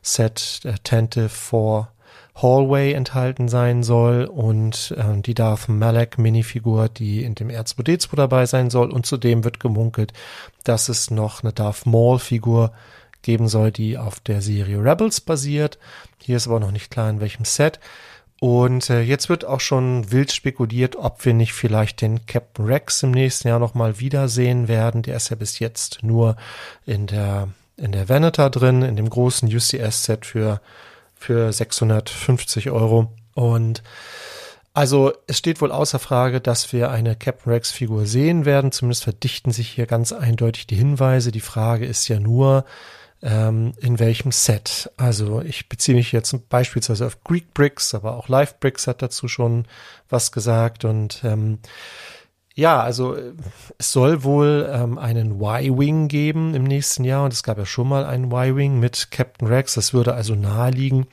Set 0.01 0.61
Attentive 0.65 1.29
for 1.29 1.89
Hallway 2.35 2.93
enthalten 2.93 3.47
sein 3.47 3.83
soll 3.83 4.25
und 4.25 4.93
äh, 4.97 5.21
die 5.21 5.35
Darth 5.35 5.69
Malak 5.69 6.17
Minifigur, 6.17 6.89
die 6.89 7.23
in 7.23 7.35
dem 7.35 7.49
R2D2 7.49 8.15
dabei 8.15 8.45
sein 8.47 8.69
soll 8.69 8.91
und 8.91 9.05
zudem 9.05 9.43
wird 9.43 9.59
gemunkelt, 9.59 10.13
dass 10.63 10.89
es 10.89 11.11
noch 11.11 11.43
eine 11.43 11.53
Darth 11.53 11.85
Maul 11.85 12.17
Figur 12.17 12.71
geben 13.23 13.47
soll, 13.47 13.71
die 13.71 13.97
auf 13.97 14.19
der 14.19 14.41
Serie 14.41 14.83
Rebels 14.83 15.21
basiert. 15.21 15.79
Hier 16.21 16.37
ist 16.37 16.47
aber 16.47 16.59
noch 16.59 16.71
nicht 16.71 16.91
klar, 16.91 17.09
in 17.09 17.21
welchem 17.21 17.45
Set. 17.45 17.79
Und 18.39 18.89
äh, 18.89 19.01
jetzt 19.01 19.29
wird 19.29 19.45
auch 19.45 19.61
schon 19.61 20.11
wild 20.11 20.31
spekuliert, 20.33 20.97
ob 20.97 21.23
wir 21.23 21.33
nicht 21.33 21.53
vielleicht 21.53 22.01
den 22.01 22.25
Captain 22.25 22.65
Rex 22.65 23.01
im 23.01 23.11
nächsten 23.11 23.47
Jahr 23.47 23.59
nochmal 23.59 24.01
wiedersehen 24.01 24.67
werden. 24.67 25.01
Der 25.01 25.15
ist 25.15 25.29
ja 25.29 25.37
bis 25.37 25.59
jetzt 25.59 26.03
nur 26.03 26.35
in 26.85 27.07
der, 27.07 27.47
in 27.77 27.93
der 27.93 28.09
Venator 28.09 28.49
drin, 28.49 28.81
in 28.81 28.97
dem 28.97 29.09
großen 29.09 29.47
UCS-Set 29.47 30.25
für, 30.25 30.59
für 31.15 31.53
650 31.53 32.69
Euro. 32.69 33.13
Und 33.33 33.81
also 34.73 35.13
es 35.27 35.37
steht 35.37 35.61
wohl 35.61 35.71
außer 35.71 35.99
Frage, 35.99 36.41
dass 36.41 36.73
wir 36.73 36.91
eine 36.91 37.15
Captain 37.15 37.53
Rex 37.53 37.71
Figur 37.71 38.05
sehen 38.05 38.43
werden. 38.43 38.73
Zumindest 38.73 39.05
verdichten 39.05 39.53
sich 39.53 39.69
hier 39.69 39.85
ganz 39.85 40.11
eindeutig 40.11 40.67
die 40.67 40.75
Hinweise. 40.75 41.31
Die 41.31 41.39
Frage 41.39 41.85
ist 41.85 42.09
ja 42.09 42.19
nur, 42.19 42.65
ähm, 43.23 43.73
in 43.79 43.99
welchem 43.99 44.31
Set. 44.31 44.91
Also 44.97 45.41
ich 45.41 45.69
beziehe 45.69 45.95
mich 45.95 46.11
jetzt 46.11 46.49
beispielsweise 46.49 47.05
auf 47.05 47.23
Greek 47.23 47.53
Bricks, 47.53 47.93
aber 47.93 48.17
auch 48.17 48.27
Live 48.27 48.59
Bricks 48.59 48.85
hat 48.85 49.01
dazu 49.01 49.27
schon 49.27 49.65
was 50.09 50.31
gesagt 50.31 50.85
und 50.85 51.21
ähm, 51.23 51.59
ja, 52.55 52.83
also 52.83 53.17
es 53.79 53.91
soll 53.91 54.23
wohl 54.23 54.69
ähm, 54.71 54.99
einen 54.99 55.41
Y-Wing 55.41 56.07
geben 56.07 56.53
im 56.53 56.65
nächsten 56.65 57.03
Jahr 57.03 57.25
und 57.25 57.33
es 57.33 57.41
gab 57.41 57.57
ja 57.57 57.65
schon 57.65 57.89
mal 57.89 58.05
einen 58.05 58.31
Y-Wing 58.31 58.79
mit 58.79 59.09
Captain 59.09 59.47
Rex, 59.47 59.73
das 59.73 59.93
würde 59.93 60.13
also 60.13 60.35
naheliegen. 60.35 61.07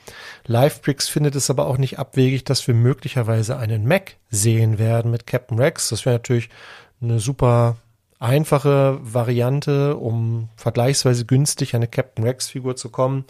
Livebricks 0.47 1.09
findet 1.09 1.37
es 1.37 1.49
aber 1.49 1.67
auch 1.67 1.79
nicht 1.79 1.99
abwegig, 1.99 2.45
dass 2.45 2.67
wir 2.67 2.75
möglicherweise 2.75 3.57
einen 3.57 3.87
Mac 3.87 4.17
sehen 4.29 4.79
werden 4.79 5.11
mit 5.11 5.27
Captain 5.27 5.59
Rex. 5.59 5.89
Das 5.89 6.05
wäre 6.05 6.17
natürlich 6.17 6.51
eine 7.01 7.21
super 7.21 7.79
einfache 8.21 8.99
Variante, 9.03 9.97
um 9.97 10.51
vergleichsweise 10.57 11.25
günstig 11.25 11.75
eine 11.75 11.89
Captain 11.89 12.25
Rex 12.25 12.49
Figur 12.49 12.77
zu 12.77 12.91
kommen. 12.91 13.25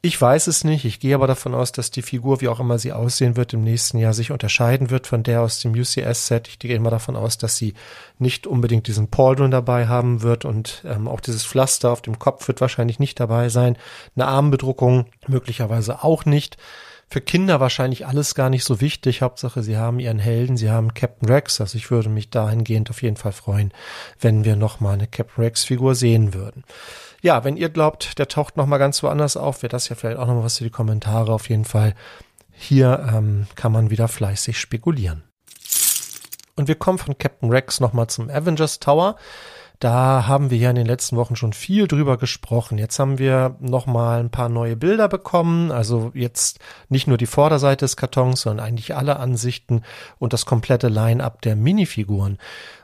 Ich 0.00 0.20
weiß 0.20 0.46
es 0.46 0.62
nicht. 0.62 0.84
Ich 0.84 1.00
gehe 1.00 1.14
aber 1.14 1.26
davon 1.26 1.54
aus, 1.54 1.72
dass 1.72 1.90
die 1.90 2.02
Figur, 2.02 2.40
wie 2.40 2.46
auch 2.46 2.60
immer 2.60 2.78
sie 2.78 2.92
aussehen 2.92 3.36
wird, 3.36 3.52
im 3.52 3.64
nächsten 3.64 3.98
Jahr 3.98 4.14
sich 4.14 4.30
unterscheiden 4.30 4.90
wird 4.90 5.08
von 5.08 5.24
der 5.24 5.42
aus 5.42 5.58
dem 5.58 5.72
UCS-Set. 5.72 6.46
Ich 6.46 6.60
gehe 6.60 6.76
immer 6.76 6.90
davon 6.90 7.16
aus, 7.16 7.36
dass 7.38 7.56
sie 7.56 7.74
nicht 8.18 8.46
unbedingt 8.46 8.86
diesen 8.86 9.08
Pauldron 9.08 9.50
dabei 9.50 9.88
haben 9.88 10.22
wird 10.22 10.44
und 10.44 10.82
ähm, 10.84 11.08
auch 11.08 11.20
dieses 11.20 11.44
Pflaster 11.44 11.90
auf 11.90 12.00
dem 12.00 12.20
Kopf 12.20 12.46
wird 12.46 12.60
wahrscheinlich 12.60 13.00
nicht 13.00 13.18
dabei 13.18 13.48
sein. 13.48 13.76
Eine 14.14 14.26
Armbedruckung 14.26 15.06
möglicherweise 15.26 16.04
auch 16.04 16.24
nicht 16.24 16.58
für 17.10 17.20
Kinder 17.20 17.58
wahrscheinlich 17.58 18.06
alles 18.06 18.34
gar 18.34 18.50
nicht 18.50 18.64
so 18.64 18.80
wichtig. 18.80 19.22
Hauptsache, 19.22 19.62
sie 19.62 19.76
haben 19.76 19.98
ihren 19.98 20.18
Helden, 20.18 20.56
sie 20.56 20.70
haben 20.70 20.92
Captain 20.92 21.28
Rex. 21.28 21.60
Also 21.60 21.78
ich 21.78 21.90
würde 21.90 22.10
mich 22.10 22.30
dahingehend 22.30 22.90
auf 22.90 23.02
jeden 23.02 23.16
Fall 23.16 23.32
freuen, 23.32 23.72
wenn 24.20 24.44
wir 24.44 24.56
nochmal 24.56 24.94
eine 24.94 25.06
Captain 25.06 25.42
Rex 25.42 25.64
Figur 25.64 25.94
sehen 25.94 26.34
würden. 26.34 26.64
Ja, 27.22 27.44
wenn 27.44 27.56
ihr 27.56 27.70
glaubt, 27.70 28.18
der 28.18 28.28
taucht 28.28 28.56
nochmal 28.56 28.78
ganz 28.78 29.02
woanders 29.02 29.36
auf, 29.36 29.62
wäre 29.62 29.70
das 29.70 29.88
ja 29.88 29.96
vielleicht 29.96 30.18
auch 30.18 30.26
nochmal 30.26 30.44
was 30.44 30.58
für 30.58 30.64
die 30.64 30.70
Kommentare 30.70 31.32
auf 31.32 31.48
jeden 31.48 31.64
Fall. 31.64 31.94
Hier 32.52 33.08
ähm, 33.12 33.46
kann 33.54 33.72
man 33.72 33.90
wieder 33.90 34.08
fleißig 34.08 34.58
spekulieren. 34.58 35.24
Und 36.56 36.68
wir 36.68 36.74
kommen 36.74 36.98
von 36.98 37.16
Captain 37.16 37.50
Rex 37.50 37.80
nochmal 37.80 38.08
zum 38.08 38.28
Avengers 38.30 38.80
Tower. 38.80 39.16
Da 39.78 40.26
haben 40.26 40.50
wir 40.50 40.58
ja 40.58 40.70
in 40.70 40.76
den 40.76 40.86
letzten 40.86 41.16
Wochen 41.16 41.36
schon 41.36 41.52
viel 41.52 41.86
drüber 41.86 42.16
gesprochen. 42.16 42.78
Jetzt 42.78 42.98
haben 42.98 43.18
wir 43.18 43.54
noch 43.60 43.86
mal 43.86 44.18
ein 44.18 44.30
paar 44.30 44.48
neue 44.48 44.74
Bilder 44.74 45.08
bekommen. 45.08 45.70
Also 45.70 46.10
jetzt 46.14 46.58
nicht 46.88 47.06
nur 47.06 47.16
die 47.16 47.26
Vorderseite 47.26 47.84
des 47.84 47.96
Kartons, 47.96 48.40
sondern 48.40 48.66
eigentlich 48.66 48.96
alle 48.96 49.18
Ansichten 49.20 49.82
und 50.18 50.32
das 50.32 50.46
komplette 50.46 50.88
Line-up 50.88 51.42
der 51.42 51.54
Minifiguren. 51.54 52.38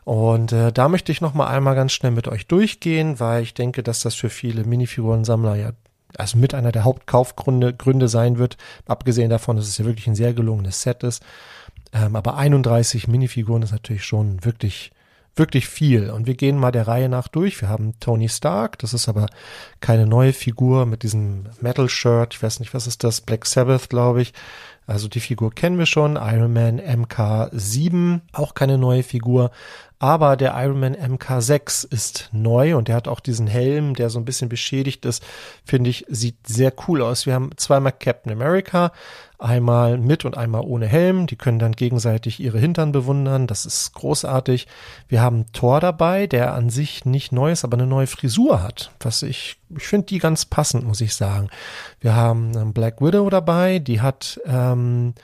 Und 0.04 0.52
äh, 0.52 0.72
da 0.72 0.88
möchte 0.88 1.10
ich 1.10 1.20
noch 1.20 1.34
mal 1.34 1.48
einmal 1.48 1.74
ganz 1.74 1.92
schnell 1.92 2.12
mit 2.12 2.28
euch 2.28 2.46
durchgehen, 2.46 3.18
weil 3.18 3.42
ich 3.42 3.54
denke, 3.54 3.82
dass 3.82 4.00
das 4.00 4.14
für 4.14 4.30
viele 4.30 4.62
Minifigurensammler 4.64 5.56
ja 5.56 5.72
also 6.16 6.38
mit 6.38 6.54
einer 6.54 6.70
der 6.70 6.84
Hauptkaufgründe 6.84 7.74
Gründe 7.74 8.06
sein 8.06 8.38
wird, 8.38 8.56
abgesehen 8.86 9.30
davon, 9.30 9.56
dass 9.56 9.66
es 9.66 9.78
ja 9.78 9.84
wirklich 9.84 10.06
ein 10.06 10.14
sehr 10.14 10.32
gelungenes 10.32 10.82
Set 10.82 11.02
ist. 11.02 11.24
Ähm, 11.92 12.14
aber 12.14 12.36
31 12.36 13.08
Minifiguren 13.08 13.62
ist 13.62 13.72
natürlich 13.72 14.04
schon 14.04 14.44
wirklich 14.44 14.92
wirklich 15.36 15.68
viel. 15.68 16.10
Und 16.10 16.26
wir 16.26 16.34
gehen 16.34 16.58
mal 16.58 16.70
der 16.70 16.86
Reihe 16.86 17.08
nach 17.08 17.28
durch. 17.28 17.60
Wir 17.60 17.68
haben 17.68 17.98
Tony 18.00 18.28
Stark, 18.28 18.78
das 18.78 18.94
ist 18.94 19.08
aber 19.08 19.26
keine 19.80 20.06
neue 20.06 20.32
Figur 20.32 20.86
mit 20.86 21.02
diesem 21.02 21.46
Metal-Shirt. 21.60 22.34
Ich 22.34 22.42
weiß 22.42 22.60
nicht, 22.60 22.74
was 22.74 22.86
ist 22.86 23.04
das? 23.04 23.20
Black 23.20 23.46
Sabbath, 23.46 23.88
glaube 23.88 24.22
ich. 24.22 24.32
Also 24.86 25.08
die 25.08 25.20
Figur 25.20 25.50
kennen 25.52 25.78
wir 25.78 25.86
schon. 25.86 26.16
Iron 26.16 26.52
Man 26.52 26.78
MK7, 26.78 28.20
auch 28.32 28.54
keine 28.54 28.76
neue 28.76 29.02
Figur. 29.02 29.50
Aber 29.98 30.36
der 30.36 30.54
Iron 30.62 30.80
Man 30.80 30.94
MK6 30.94 31.90
ist 31.90 32.28
neu 32.32 32.76
und 32.76 32.88
der 32.88 32.96
hat 32.96 33.08
auch 33.08 33.20
diesen 33.20 33.46
Helm, 33.46 33.94
der 33.94 34.10
so 34.10 34.18
ein 34.18 34.26
bisschen 34.26 34.50
beschädigt 34.50 35.06
ist. 35.06 35.24
Finde 35.64 35.88
ich, 35.88 36.04
sieht 36.08 36.46
sehr 36.46 36.72
cool 36.86 37.00
aus. 37.00 37.24
Wir 37.24 37.32
haben 37.32 37.50
zweimal 37.56 37.92
Captain 37.92 38.32
America, 38.32 38.92
einmal 39.44 39.98
mit 39.98 40.24
und 40.24 40.36
einmal 40.36 40.62
ohne 40.62 40.86
Helm. 40.86 41.26
Die 41.26 41.36
können 41.36 41.58
dann 41.58 41.72
gegenseitig 41.72 42.40
ihre 42.40 42.58
Hintern 42.58 42.92
bewundern. 42.92 43.46
Das 43.46 43.66
ist 43.66 43.92
großartig. 43.92 44.66
Wir 45.08 45.20
haben 45.20 45.46
Thor 45.52 45.80
dabei, 45.80 46.26
der 46.26 46.54
an 46.54 46.70
sich 46.70 47.04
nicht 47.04 47.30
neu 47.30 47.52
ist, 47.52 47.64
aber 47.64 47.76
eine 47.76 47.86
neue 47.86 48.06
Frisur 48.06 48.62
hat. 48.62 48.90
Was 49.00 49.22
ich, 49.22 49.56
ich 49.76 49.86
finde 49.86 50.06
die 50.06 50.18
ganz 50.18 50.46
passend, 50.46 50.84
muss 50.84 51.00
ich 51.00 51.14
sagen. 51.14 51.50
Wir 52.00 52.14
haben 52.14 52.72
Black 52.72 53.00
Widow 53.00 53.28
dabei, 53.28 53.78
die 53.78 54.00
hat 54.00 54.40
ähm, 54.46 55.14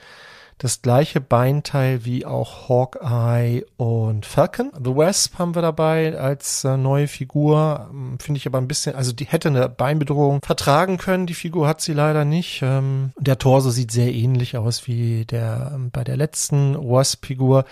das 0.61 0.83
gleiche 0.83 1.19
Beinteil 1.19 2.05
wie 2.05 2.23
auch 2.23 2.69
Hawkeye 2.69 3.65
und 3.77 4.27
Falcon. 4.27 4.71
The 4.77 4.95
Wasp 4.95 5.39
haben 5.39 5.55
wir 5.55 5.63
dabei 5.63 6.15
als 6.15 6.63
äh, 6.63 6.77
neue 6.77 7.07
Figur. 7.07 7.89
Ähm, 7.91 8.19
Finde 8.19 8.37
ich 8.37 8.45
aber 8.45 8.59
ein 8.59 8.67
bisschen, 8.67 8.95
also 8.95 9.11
die 9.11 9.25
hätte 9.25 9.49
eine 9.49 9.69
Beinbedrohung 9.69 10.39
vertragen 10.43 10.99
können. 10.99 11.25
Die 11.25 11.33
Figur 11.33 11.67
hat 11.67 11.81
sie 11.81 11.93
leider 11.93 12.25
nicht. 12.25 12.61
Ähm, 12.61 13.11
der 13.17 13.39
Torso 13.39 13.71
sieht 13.71 13.91
sehr 13.91 14.13
ähnlich 14.13 14.55
aus 14.55 14.85
wie 14.85 15.25
der 15.25 15.71
ähm, 15.73 15.89
bei 15.89 16.03
der 16.03 16.15
letzten 16.15 16.77
Wasp-Figur. 16.77 17.65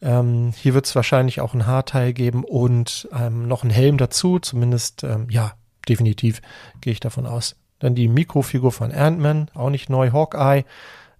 Ähm, 0.00 0.52
hier 0.56 0.74
wird 0.74 0.86
es 0.86 0.96
wahrscheinlich 0.96 1.40
auch 1.40 1.54
ein 1.54 1.68
Haarteil 1.68 2.12
geben 2.12 2.42
und 2.42 3.08
ähm, 3.16 3.46
noch 3.46 3.62
ein 3.62 3.70
Helm 3.70 3.98
dazu. 3.98 4.40
Zumindest, 4.40 5.04
ähm, 5.04 5.28
ja, 5.30 5.52
definitiv 5.88 6.42
gehe 6.80 6.92
ich 6.92 6.98
davon 6.98 7.24
aus. 7.24 7.54
Dann 7.78 7.94
die 7.94 8.08
Mikrofigur 8.08 8.72
von 8.72 8.90
Ant-Man, 8.90 9.48
auch 9.54 9.70
nicht 9.70 9.90
neu. 9.90 10.10
Hawkeye 10.10 10.64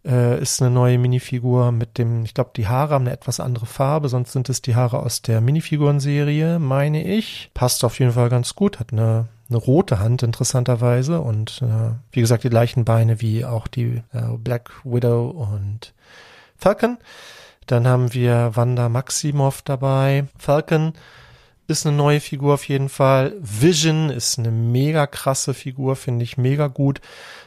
äh, 0.05 0.41
ist 0.41 0.61
eine 0.61 0.71
neue 0.71 0.99
Minifigur 0.99 1.73
mit 1.73 1.99
dem, 1.99 2.25
ich 2.25 2.35
glaube, 2.35 2.51
die 2.57 2.67
Haare 2.67 2.95
haben 2.95 3.07
eine 3.07 3.15
etwas 3.15 3.41
andere 3.41 3.67
Farbe, 3.67 4.09
sonst 4.09 4.33
sind 4.33 4.49
es 4.49 4.63
die 4.63 4.75
Haare 4.75 5.01
aus 5.01 5.23
der 5.23 5.41
Minifigurenserie, 5.41 6.59
meine 6.59 7.05
ich. 7.05 7.51
Passt 7.55 7.85
auf 7.85 7.99
jeden 7.99 8.13
Fall 8.13 8.29
ganz 8.29 8.55
gut, 8.55 8.81
hat 8.81 8.93
eine, 8.93 9.29
eine 9.49 9.59
rote 9.59 9.99
Hand 9.99 10.23
interessanterweise 10.23 11.21
und 11.21 11.63
äh, 11.63 11.95
wie 12.11 12.21
gesagt 12.21 12.45
die 12.45 12.51
gleichen 12.51 12.85
Beine 12.85 13.21
wie 13.21 13.45
auch 13.45 13.69
die 13.69 14.03
äh, 14.13 14.23
Black 14.39 14.71
Widow 14.85 15.29
und 15.31 15.93
Falcon. 16.57 16.99
Dann 17.67 17.87
haben 17.87 18.13
wir 18.13 18.53
Wanda 18.55 18.89
Maximoff 18.89 19.63
dabei. 19.63 20.25
Falcon 20.37 20.95
ist 21.67 21.87
eine 21.87 21.97
neue 21.97 22.21
Figur 22.21 22.55
auf 22.55 22.69
jeden 22.69 22.89
Fall. 22.89 23.35
Vision 23.41 24.11
ist 24.11 24.39
eine 24.39 24.51
mega 24.51 25.07
krasse 25.07 25.55
Figur, 25.55 25.97
finde 25.97 26.25
ich 26.25 26.37
mega 26.37 26.67
gut 26.67 27.01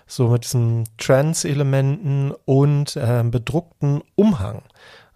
so 0.08 0.28
mit 0.28 0.44
diesen 0.44 0.86
Trans-Elementen 0.98 2.34
und 2.46 2.96
äh, 2.96 3.24
bedruckten 3.24 4.02
Umhang. 4.16 4.62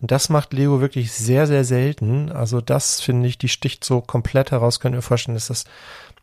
Und 0.02 0.12
das 0.12 0.30
macht 0.30 0.54
Lego 0.54 0.82
wirklich 0.82 1.12
sehr, 1.12 1.46
sehr 1.46 1.66
selten. 1.66 2.32
Also 2.32 2.62
das 2.62 3.02
finde 3.02 3.28
ich, 3.28 3.38
die 3.38 3.50
sticht 3.50 3.84
so 3.84 4.02
komplett 4.02 4.52
heraus. 4.52 4.80
Könnt 4.80 4.96
ihr 4.96 5.00
euch 5.00 5.06
vorstellen, 5.06 5.36
dass 5.36 5.48
das 5.48 5.66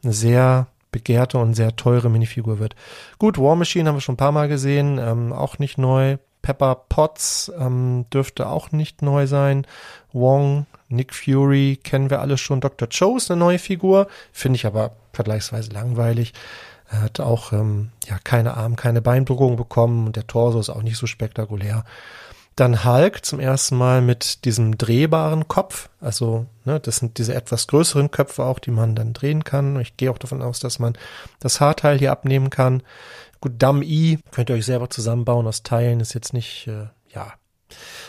eine 0.02 0.12
sehr 0.12 0.66
begehrte 0.90 1.38
und 1.38 1.54
sehr 1.54 1.76
teure 1.76 2.08
Minifigur 2.08 2.58
wird. 2.58 2.74
Gut, 3.18 3.38
War 3.38 3.54
Machine 3.54 3.88
haben 3.88 3.96
wir 3.96 4.00
schon 4.00 4.14
ein 4.14 4.18
paar 4.18 4.32
Mal 4.32 4.48
gesehen, 4.48 4.98
ähm, 4.98 5.32
auch 5.32 5.58
nicht 5.58 5.78
neu. 5.78 6.16
Pepper 6.40 6.76
Potts 6.88 7.52
ähm, 7.58 8.06
dürfte 8.12 8.48
auch 8.48 8.72
nicht 8.72 9.02
neu 9.02 9.26
sein. 9.26 9.66
Wong, 10.12 10.66
Nick 10.88 11.14
Fury 11.14 11.78
kennen 11.82 12.10
wir 12.10 12.20
alle 12.20 12.38
schon. 12.38 12.60
Dr. 12.60 12.88
Cho 12.88 13.16
ist 13.16 13.30
eine 13.30 13.40
neue 13.40 13.58
Figur, 13.58 14.08
finde 14.32 14.56
ich 14.56 14.66
aber 14.66 14.92
vergleichsweise 15.12 15.72
langweilig. 15.72 16.32
Er 16.88 17.02
hat 17.02 17.20
auch 17.20 17.52
ähm, 17.52 17.90
ja 18.06 18.18
keine 18.22 18.56
Arm, 18.56 18.76
keine 18.76 19.02
Beinberührung 19.02 19.56
bekommen 19.56 20.06
und 20.06 20.16
der 20.16 20.26
Torso 20.26 20.60
ist 20.60 20.70
auch 20.70 20.82
nicht 20.82 20.98
so 20.98 21.06
spektakulär. 21.06 21.84
Dann 22.54 22.84
Hulk 22.84 23.22
zum 23.22 23.38
ersten 23.38 23.76
Mal 23.76 24.00
mit 24.00 24.46
diesem 24.46 24.78
drehbaren 24.78 25.46
Kopf. 25.46 25.90
Also, 26.00 26.46
ne, 26.64 26.80
das 26.80 26.96
sind 26.96 27.18
diese 27.18 27.34
etwas 27.34 27.66
größeren 27.66 28.10
Köpfe 28.10 28.44
auch, 28.44 28.58
die 28.58 28.70
man 28.70 28.94
dann 28.94 29.12
drehen 29.12 29.44
kann. 29.44 29.78
Ich 29.78 29.98
gehe 29.98 30.10
auch 30.10 30.16
davon 30.16 30.40
aus, 30.40 30.58
dass 30.58 30.78
man 30.78 30.96
das 31.38 31.60
Haarteil 31.60 31.98
hier 31.98 32.12
abnehmen 32.12 32.48
kann. 32.48 32.82
Gut, 33.42 33.62
Dumb 33.62 33.82
E 33.84 34.18
könnt 34.30 34.48
ihr 34.48 34.56
euch 34.56 34.64
selber 34.64 34.88
zusammenbauen 34.88 35.46
aus 35.46 35.64
Teilen, 35.64 36.00
ist 36.00 36.14
jetzt 36.14 36.32
nicht, 36.32 36.66
äh. 36.68 36.86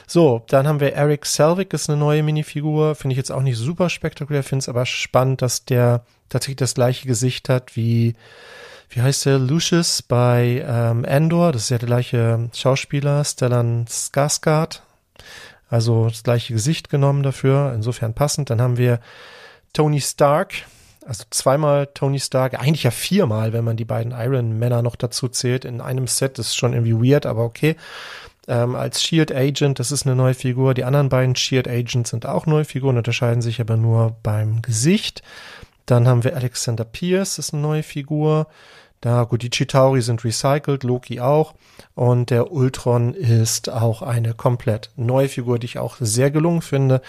So, 0.06 0.44
dann 0.48 0.68
haben 0.68 0.80
wir 0.80 0.94
Eric 0.94 1.26
Selvig, 1.26 1.74
ist 1.74 1.90
eine 1.90 2.00
neue 2.00 2.24
Minifigur. 2.24 2.96
Finde 2.96 3.14
ich 3.14 3.18
jetzt 3.18 3.32
auch 3.32 3.42
nicht 3.42 3.58
super 3.58 3.90
spektakulär, 3.90 4.44
finde 4.44 4.64
es 4.64 4.70
aber 4.70 4.86
spannend, 4.86 5.42
dass 5.42 5.66
der 5.66 6.04
tatsächlich 6.30 6.58
das 6.58 6.76
gleiche 6.76 7.08
Gesicht 7.08 7.50
hat 7.50 7.76
wie 7.76 8.16
wie 8.90 9.02
heißt 9.02 9.26
der, 9.26 9.38
Lucius 9.38 10.02
bei 10.02 10.64
ähm, 10.66 11.04
Endor, 11.04 11.52
das 11.52 11.64
ist 11.64 11.70
ja 11.70 11.78
der 11.78 11.88
gleiche 11.88 12.50
Schauspieler, 12.54 13.24
Stellan 13.24 13.86
Skarsgård, 13.86 14.82
also 15.70 16.08
das 16.08 16.24
gleiche 16.24 16.54
Gesicht 16.54 16.90
genommen 16.90 17.24
dafür, 17.24 17.74
insofern 17.76 18.14
passend. 18.14 18.50
Dann 18.50 18.62
haben 18.62 18.78
wir 18.78 19.00
Tony 19.74 20.00
Stark, 20.00 20.54
also 21.06 21.26
zweimal 21.30 21.88
Tony 21.88 22.20
Stark, 22.20 22.60
eigentlich 22.60 22.84
ja 22.84 22.92
viermal, 22.92 23.52
wenn 23.52 23.66
man 23.66 23.76
die 23.76 23.86
beiden 23.86 24.14
Iron 24.14 24.58
Männer 24.58 24.82
noch 24.82 24.96
dazu 24.96 25.28
zählt, 25.28 25.66
in 25.66 25.82
einem 25.82 26.08
Set, 26.08 26.38
das 26.38 26.48
ist 26.48 26.56
schon 26.56 26.74
irgendwie 26.74 27.12
weird, 27.12 27.26
aber 27.26 27.44
okay. 27.44 27.76
Ähm, 28.48 28.76
als 28.76 29.04
Shield 29.04 29.34
Agent, 29.34 29.80
das 29.80 29.92
ist 29.92 30.06
eine 30.06 30.16
neue 30.16 30.34
Figur. 30.34 30.74
Die 30.74 30.86
anderen 30.86 31.10
beiden 31.10 31.36
Shield 31.36 31.68
Agents 31.68 32.12
sind 32.12 32.26
auch 32.26 32.46
neue 32.46 32.66
Figuren, 32.66 32.98
unterscheiden 32.98 33.42
sich 33.42 33.60
aber 33.60 33.76
nur 33.76 34.16
beim 34.24 34.62
Gesicht. 34.62 35.22
Dann 35.86 36.08
haben 36.08 36.24
wir 36.24 36.36
Alexander 36.36 36.86
Pierce, 36.86 37.36
das 37.36 37.48
ist 37.48 37.54
eine 37.54 37.64
neue 37.64 37.84
Figur. 37.84 38.48
Da, 39.02 39.24
gut, 39.26 39.44
die 39.44 39.50
Chitauri 39.50 40.02
sind 40.02 40.24
recycelt, 40.24 40.84
Loki 40.84 41.20
auch. 41.20 41.54
Und 41.94 42.30
der 42.30 42.52
Ultron 42.52 43.14
ist 43.14 43.70
auch 43.70 44.02
eine 44.02 44.34
komplett 44.34 44.92
neue 44.96 45.30
Figur, 45.30 45.60
die 45.60 45.66
ich 45.66 45.78
auch 45.78 45.98
sehr 46.00 46.32
gelungen 46.32 46.62
finde. 46.62 47.02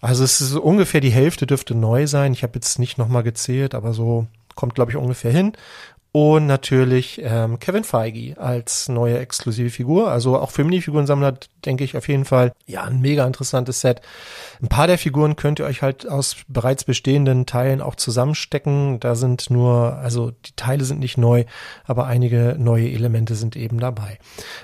Also 0.00 0.24
es 0.24 0.40
ist 0.40 0.54
ungefähr 0.56 1.00
die 1.00 1.10
Hälfte 1.10 1.46
dürfte 1.46 1.74
neu 1.74 2.06
sein. 2.06 2.32
Ich 2.32 2.42
habe 2.42 2.54
jetzt 2.54 2.78
nicht 2.78 2.98
nochmal 2.98 3.22
gezählt, 3.22 3.74
aber 3.74 3.92
so 3.92 4.26
kommt, 4.54 4.74
glaube 4.74 4.90
ich, 4.90 4.96
ungefähr 4.96 5.30
hin. 5.30 5.52
Und 6.12 6.46
natürlich 6.46 7.20
ähm, 7.22 7.60
Kevin 7.60 7.84
Feige 7.84 8.36
als 8.36 8.88
neue 8.88 9.18
exklusive 9.18 9.70
Figur. 9.70 10.10
Also 10.10 10.36
auch 10.38 10.50
für 10.50 10.64
Minifigurensammler 10.64 11.34
denke 11.64 11.84
ich 11.84 11.96
auf 11.96 12.08
jeden 12.08 12.24
Fall, 12.24 12.52
ja, 12.66 12.82
ein 12.82 13.00
mega 13.00 13.24
interessantes 13.24 13.80
Set. 13.80 14.00
Ein 14.60 14.68
paar 14.68 14.88
der 14.88 14.98
Figuren 14.98 15.36
könnt 15.36 15.60
ihr 15.60 15.66
euch 15.66 15.82
halt 15.82 16.08
aus 16.08 16.36
bereits 16.48 16.82
bestehenden 16.82 17.46
Teilen 17.46 17.80
auch 17.80 17.94
zusammenstecken. 17.94 18.98
Da 18.98 19.14
sind 19.14 19.50
nur, 19.50 19.98
also 19.98 20.32
die 20.46 20.56
Teile 20.56 20.84
sind 20.84 20.98
nicht 20.98 21.16
neu, 21.16 21.44
aber 21.84 22.06
einige 22.06 22.56
neue 22.58 22.90
Elemente 22.90 23.36
sind 23.36 23.54
eben 23.54 23.78
dabei. 23.78 24.18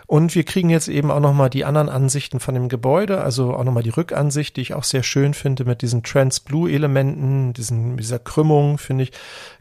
Und 0.07 0.35
wir 0.35 0.43
kriegen 0.43 0.71
jetzt 0.71 0.89
eben 0.89 1.13
auch 1.13 1.21
nochmal 1.21 1.51
die 1.51 1.65
anderen 1.65 1.89
Ansichten 1.89 2.41
von 2.41 2.55
dem 2.55 2.69
Gebäude, 2.69 3.21
also 3.21 3.55
auch 3.55 3.65
nochmal 3.65 3.85
die 3.85 3.91
Rückansicht, 3.91 4.57
die 4.57 4.63
ich 4.63 4.75
auch 4.75 4.85
sehr 4.85 5.05
schön 5.05 5.33
finde 5.33 5.65
mit 5.65 5.83
diesen 5.83 6.03
Trans-Blue-Elementen, 6.03 7.53
diesen, 7.53 7.97
dieser 7.97 8.19
Krümmung, 8.19 8.79
finde 8.79 9.05
ich 9.05 9.13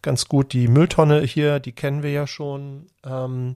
ganz 0.02 0.28
gut. 0.28 0.54
Die 0.54 0.68
Mülltonne 0.68 1.22
hier, 1.22 1.60
die 1.60 1.75
kennen 1.76 2.04
wir 2.04 2.12
ja 2.12 2.28
schon. 2.28 2.88
Ähm, 3.06 3.56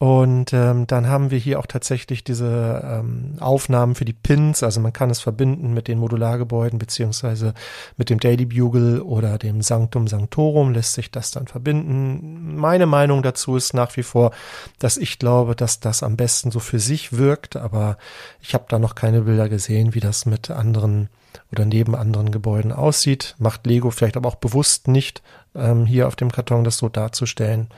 und 0.00 0.52
ähm, 0.52 0.86
dann 0.86 1.08
haben 1.08 1.32
wir 1.32 1.38
hier 1.38 1.58
auch 1.58 1.66
tatsächlich 1.66 2.22
diese 2.22 2.82
ähm, 2.84 3.34
Aufnahmen 3.40 3.96
für 3.96 4.04
die 4.04 4.12
Pins, 4.12 4.62
also 4.62 4.78
man 4.80 4.92
kann 4.92 5.10
es 5.10 5.18
verbinden 5.18 5.74
mit 5.74 5.88
den 5.88 5.98
Modulargebäuden 5.98 6.78
beziehungsweise 6.78 7.52
mit 7.96 8.08
dem 8.08 8.20
Daily 8.20 8.46
Bugle 8.46 9.02
oder 9.02 9.38
dem 9.38 9.60
Sanctum 9.60 10.06
Sanctorum 10.06 10.72
lässt 10.72 10.94
sich 10.94 11.10
das 11.10 11.32
dann 11.32 11.48
verbinden. 11.48 12.54
Meine 12.54 12.86
Meinung 12.86 13.24
dazu 13.24 13.56
ist 13.56 13.74
nach 13.74 13.96
wie 13.96 14.04
vor, 14.04 14.30
dass 14.78 14.98
ich 14.98 15.18
glaube, 15.18 15.56
dass 15.56 15.80
das 15.80 16.04
am 16.04 16.16
besten 16.16 16.52
so 16.52 16.60
für 16.60 16.78
sich 16.78 17.14
wirkt, 17.18 17.56
aber 17.56 17.98
ich 18.40 18.54
habe 18.54 18.66
da 18.68 18.78
noch 18.78 18.94
keine 18.94 19.22
Bilder 19.22 19.48
gesehen, 19.48 19.94
wie 19.94 20.00
das 20.00 20.26
mit 20.26 20.48
anderen 20.48 21.08
oder 21.50 21.64
neben 21.64 21.96
anderen 21.96 22.30
Gebäuden 22.30 22.72
aussieht. 22.72 23.34
Macht 23.38 23.66
Lego 23.66 23.90
vielleicht 23.90 24.16
aber 24.16 24.28
auch 24.28 24.36
bewusst 24.36 24.86
nicht, 24.86 25.22
ähm, 25.54 25.86
hier 25.86 26.06
auf 26.06 26.16
dem 26.16 26.30
Karton 26.30 26.64
das 26.64 26.78
so 26.78 26.88
darzustellen. 26.88 27.68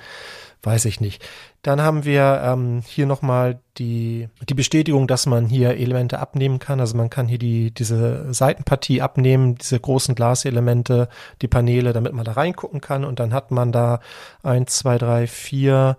Weiß 0.62 0.84
ich 0.84 1.00
nicht. 1.00 1.26
Dann 1.62 1.80
haben 1.80 2.04
wir 2.04 2.42
ähm, 2.44 2.82
hier 2.86 3.06
nochmal 3.06 3.60
die, 3.78 4.28
die 4.46 4.54
Bestätigung, 4.54 5.06
dass 5.06 5.24
man 5.24 5.46
hier 5.46 5.76
Elemente 5.76 6.18
abnehmen 6.18 6.58
kann. 6.58 6.80
Also 6.80 6.96
man 6.96 7.08
kann 7.08 7.28
hier 7.28 7.38
die, 7.38 7.70
diese 7.70 8.32
Seitenpartie 8.32 9.00
abnehmen, 9.00 9.54
diese 9.54 9.80
großen 9.80 10.14
Glaselemente, 10.14 11.08
die 11.40 11.48
Paneele, 11.48 11.94
damit 11.94 12.12
man 12.12 12.26
da 12.26 12.32
reingucken 12.32 12.82
kann. 12.82 13.04
Und 13.04 13.20
dann 13.20 13.32
hat 13.32 13.50
man 13.50 13.72
da 13.72 14.00
eins, 14.42 14.76
zwei, 14.76 14.98
drei, 14.98 15.26
vier 15.26 15.96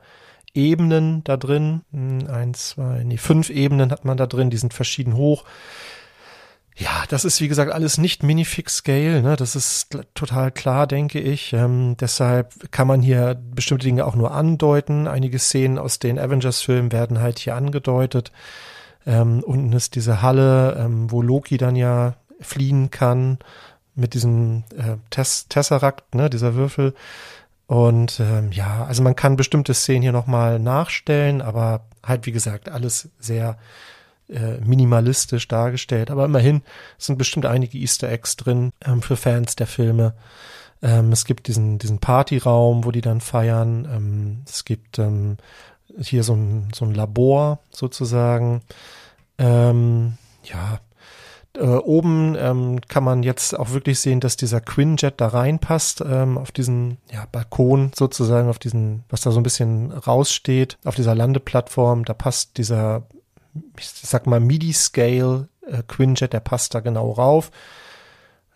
Ebenen 0.54 1.24
da 1.24 1.38
drin. 1.38 1.82
Hm, 1.92 2.28
eins, 2.28 2.70
zwei, 2.70 3.04
nee, 3.04 3.18
fünf 3.18 3.50
Ebenen 3.50 3.92
hat 3.92 4.06
man 4.06 4.18
da 4.18 4.28
drin, 4.28 4.52
die 4.52 4.58
sind 4.58 4.74
verschieden 4.74 5.16
hoch. 5.16 5.44
Ja, 6.78 7.04
das 7.10 7.26
ist 7.26 7.42
wie 7.42 7.48
gesagt 7.48 7.72
alles 7.72 7.98
nicht 7.98 8.24
Minifix-Scale, 8.24 9.22
ne? 9.22 9.36
das 9.36 9.56
ist 9.56 9.98
total 10.14 10.52
klar, 10.52 10.88
denke 10.88 11.20
ich. 11.20 11.54
Ähm, 11.54 11.98
deshalb 12.00 12.72
kann 12.72 12.88
man 12.88 13.02
hier 13.02 13.36
bestimmte 13.36 13.86
Dinge 13.86 14.06
auch 14.06 14.16
nur 14.16 14.32
andeuten. 14.32 15.08
Einige 15.08 15.38
Szenen 15.38 15.78
aus 15.78 16.00
den 16.00 16.18
Avengers-Filmen 16.18 16.92
werden 16.92 17.20
halt 17.20 17.40
hier 17.40 17.56
angedeutet. 17.56 18.32
Ähm, 19.06 19.44
unten 19.44 19.74
ist 19.74 19.96
diese 19.96 20.22
Halle, 20.22 20.78
ähm, 20.80 21.12
wo 21.12 21.22
Loki 21.22 21.58
dann 21.58 21.76
ja 21.76 22.16
fliehen 22.40 22.90
kann 22.90 23.40
mit 23.96 24.14
diesem 24.14 24.64
äh, 24.78 24.98
Tess 25.10 25.48
Tesseract, 25.50 26.16
ne, 26.16 26.30
dieser 26.30 26.56
Würfel. 26.56 26.94
Und 27.68 28.20
ähm, 28.20 28.52
ja, 28.52 28.86
also 28.86 29.04
man 29.04 29.16
kann 29.16 29.36
bestimmte 29.36 29.74
Szenen 29.74 30.02
hier 30.02 30.12
nochmal 30.12 30.60
nachstellen, 30.60 31.42
aber 31.42 31.86
halt 32.04 32.26
wie 32.26 32.32
gesagt, 32.32 32.70
alles 32.70 33.10
sehr 33.20 33.58
äh, 34.32 34.58
minimalistisch 34.66 35.48
dargestellt. 35.48 36.12
Aber 36.12 36.26
immerhin 36.26 36.62
sind 36.98 37.18
bestimmt 37.18 37.46
einige 37.46 37.78
Easter 37.78 38.10
Eggs 38.10 38.36
drin 38.38 38.72
ähm, 38.86 39.02
für 39.02 39.16
Fans 39.16 39.56
der 39.56 39.68
Filme. 39.68 40.14
Ähm, 40.82 41.12
es 41.12 41.26
gibt 41.26 41.48
diesen, 41.48 41.78
diesen 41.78 42.00
Partyraum, 42.00 42.86
wo 42.86 42.92
die 42.92 43.02
dann 43.02 43.22
feiern. 43.22 43.88
Ähm, 43.92 44.42
es 44.48 44.66
gibt 44.66 45.00
ähm, 45.00 45.38
hier 45.98 46.24
so 46.24 46.34
ein, 46.34 46.70
so 46.74 46.86
ein 46.86 46.94
Labor 46.94 47.60
sozusagen. 47.70 48.62
Ähm, 49.38 50.18
ja, 50.44 50.80
äh, 51.58 51.66
oben 51.66 52.36
ähm, 52.40 52.80
kann 52.88 53.04
man 53.04 53.24
jetzt 53.24 53.58
auch 53.58 53.72
wirklich 53.72 54.00
sehen, 54.00 54.22
dass 54.22 54.38
dieser 54.38 54.62
Quinjet 54.62 55.20
da 55.20 55.28
reinpasst, 55.28 56.02
ähm, 56.02 56.38
auf 56.38 56.52
diesen 56.52 56.98
ja, 57.12 57.28
Balkon 57.32 57.92
sozusagen, 57.94 58.50
auf 58.50 58.60
diesen, 58.60 59.04
was 59.10 59.22
da 59.22 59.32
so 59.32 59.40
ein 59.40 59.44
bisschen 59.44 59.92
raussteht, 59.92 60.78
auf 60.86 60.96
dieser 60.96 61.14
Landeplattform, 61.14 62.06
da 62.06 62.14
passt 62.14 62.58
dieser, 62.58 63.04
ich 63.78 63.88
sag 63.88 64.28
mal, 64.28 64.40
MIDI-Scale 64.40 65.48
äh, 65.68 65.84
Quinjet, 65.88 66.34
der 66.34 66.40
passt 66.40 66.76
da 66.76 66.80
genau 66.80 67.12
rauf. 67.12 67.52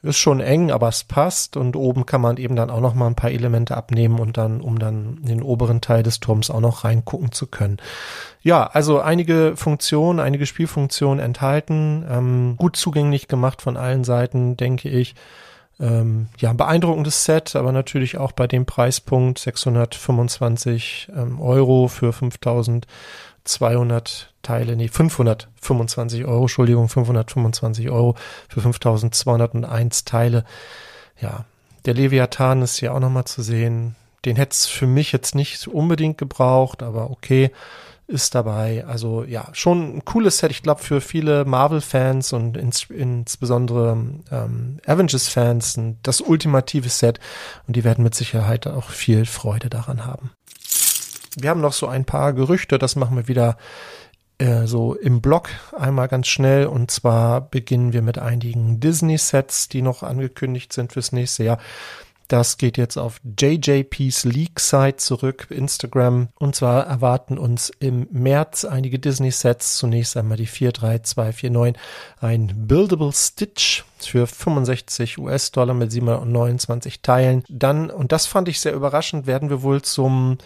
Ist 0.01 0.17
schon 0.17 0.39
eng, 0.39 0.69
aber 0.69 0.87
es 0.87 1.03
passt 1.03 1.57
und 1.57 1.75
oben 1.75 2.05
kann 2.05 2.21
man 2.21 2.37
eben 2.37 2.55
dann 2.55 2.69
auch 2.69 2.79
noch 2.79 2.93
mal 2.93 3.07
ein 3.07 3.15
paar 3.15 3.31
Elemente 3.31 3.75
abnehmen 3.75 4.19
und 4.19 4.37
dann, 4.37 4.61
um 4.61 4.77
dann 4.77 5.17
in 5.21 5.25
den 5.25 5.41
oberen 5.41 5.81
Teil 5.81 6.03
des 6.03 6.19
Turms 6.19 6.51
auch 6.51 6.59
noch 6.59 6.83
reingucken 6.83 7.31
zu 7.31 7.47
können. 7.47 7.77
Ja, 8.43 8.67
also 8.67 8.99
einige 8.99 9.53
Funktionen, 9.55 10.19
einige 10.19 10.45
Spielfunktionen 10.45 11.19
enthalten, 11.23 12.05
ähm, 12.07 12.53
gut 12.57 12.75
zugänglich 12.75 13.27
gemacht 13.27 13.63
von 13.63 13.77
allen 13.77 14.03
Seiten, 14.03 14.57
denke 14.57 14.89
ich. 14.89 15.15
Ähm, 15.79 16.27
ja, 16.37 16.51
ein 16.51 16.57
beeindruckendes 16.57 17.25
Set, 17.25 17.55
aber 17.55 17.71
natürlich 17.71 18.17
auch 18.19 18.31
bei 18.31 18.45
dem 18.45 18.67
Preispunkt 18.67 19.39
625 19.39 21.09
ähm, 21.15 21.41
Euro 21.41 21.87
für 21.87 22.13
5000 22.13 22.85
200 23.45 24.33
Teile, 24.41 24.75
nee, 24.75 24.87
525 24.87 26.25
Euro, 26.25 26.41
Entschuldigung, 26.41 26.89
525 26.89 27.89
Euro 27.89 28.15
für 28.49 28.61
5201 28.61 30.05
Teile. 30.05 30.43
Ja, 31.19 31.45
der 31.85 31.93
Leviathan 31.93 32.61
ist 32.61 32.81
ja 32.81 32.91
auch 32.91 32.99
nochmal 32.99 33.25
zu 33.25 33.41
sehen. 33.41 33.95
Den 34.25 34.35
hätte 34.35 34.53
es 34.53 34.65
für 34.65 34.87
mich 34.87 35.11
jetzt 35.11 35.35
nicht 35.35 35.67
unbedingt 35.67 36.17
gebraucht, 36.17 36.81
aber 36.81 37.11
okay, 37.11 37.51
ist 38.07 38.35
dabei. 38.35 38.85
Also 38.85 39.23
ja, 39.23 39.47
schon 39.53 39.97
ein 39.97 40.05
cooles 40.05 40.37
Set. 40.39 40.51
Ich 40.51 40.61
glaube, 40.61 40.81
für 40.81 41.01
viele 41.01 41.45
Marvel-Fans 41.45 42.33
und 42.33 42.57
ins, 42.57 42.85
insbesondere 42.89 43.97
ähm, 44.31 44.79
Avengers-Fans 44.85 45.79
das 46.03 46.21
ultimative 46.21 46.89
Set. 46.89 47.19
Und 47.67 47.75
die 47.75 47.83
werden 47.83 48.03
mit 48.03 48.13
Sicherheit 48.13 48.67
auch 48.67 48.89
viel 48.89 49.25
Freude 49.25 49.69
daran 49.69 50.05
haben. 50.05 50.31
Wir 51.35 51.49
haben 51.49 51.61
noch 51.61 51.73
so 51.73 51.87
ein 51.87 52.05
paar 52.05 52.33
Gerüchte, 52.33 52.77
das 52.77 52.95
machen 52.95 53.17
wir 53.17 53.27
wieder 53.27 53.57
äh, 54.37 54.65
so 54.65 54.95
im 54.95 55.21
Blog 55.21 55.49
einmal 55.77 56.07
ganz 56.07 56.27
schnell. 56.27 56.67
Und 56.67 56.91
zwar 56.91 57.41
beginnen 57.41 57.93
wir 57.93 58.01
mit 58.01 58.17
einigen 58.17 58.79
Disney-Sets, 58.79 59.69
die 59.69 59.81
noch 59.81 60.03
angekündigt 60.03 60.73
sind 60.73 60.93
fürs 60.93 61.11
nächste 61.11 61.43
Jahr. 61.43 61.59
Das 62.27 62.57
geht 62.57 62.77
jetzt 62.77 62.97
auf 62.97 63.21
JJP's 63.39 64.23
Leak 64.23 64.59
Site 64.59 64.97
zurück, 64.97 65.47
Instagram. 65.51 66.29
Und 66.39 66.55
zwar 66.55 66.85
erwarten 66.87 67.37
uns 67.37 67.71
im 67.79 68.07
März 68.11 68.65
einige 68.65 68.97
Disney-Sets. 68.97 69.77
Zunächst 69.77 70.17
einmal 70.17 70.37
die 70.37 70.47
43249, 70.47 71.79
ein 72.19 72.67
Buildable 72.67 73.13
Stitch 73.13 73.83
für 73.99 74.25
65 74.25 75.19
US-Dollar 75.19 75.75
mit 75.75 75.91
729 75.91 77.01
Teilen. 77.01 77.43
Dann, 77.47 77.91
und 77.91 78.11
das 78.11 78.25
fand 78.25 78.47
ich 78.47 78.59
sehr 78.59 78.73
überraschend, 78.73 79.27
werden 79.27 79.49
wir 79.49 79.61
wohl 79.61 79.83
zum 79.83 80.39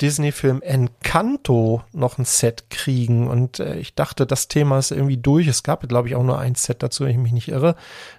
Disney-Film 0.00 0.62
Encanto 0.62 1.82
noch 1.92 2.18
ein 2.18 2.24
Set 2.24 2.70
kriegen. 2.70 3.28
Und 3.28 3.60
äh, 3.60 3.76
ich 3.76 3.94
dachte, 3.94 4.26
das 4.26 4.48
Thema 4.48 4.78
ist 4.78 4.90
irgendwie 4.90 5.16
durch. 5.16 5.46
Es 5.46 5.62
gab, 5.62 5.86
glaube 5.88 6.08
ich, 6.08 6.14
auch 6.14 6.22
nur 6.22 6.38
ein 6.38 6.54
Set 6.54 6.82
dazu, 6.82 7.04
wenn 7.04 7.10
ich 7.10 7.18
mich 7.18 7.32
nicht 7.32 7.48
irre. 7.48 7.74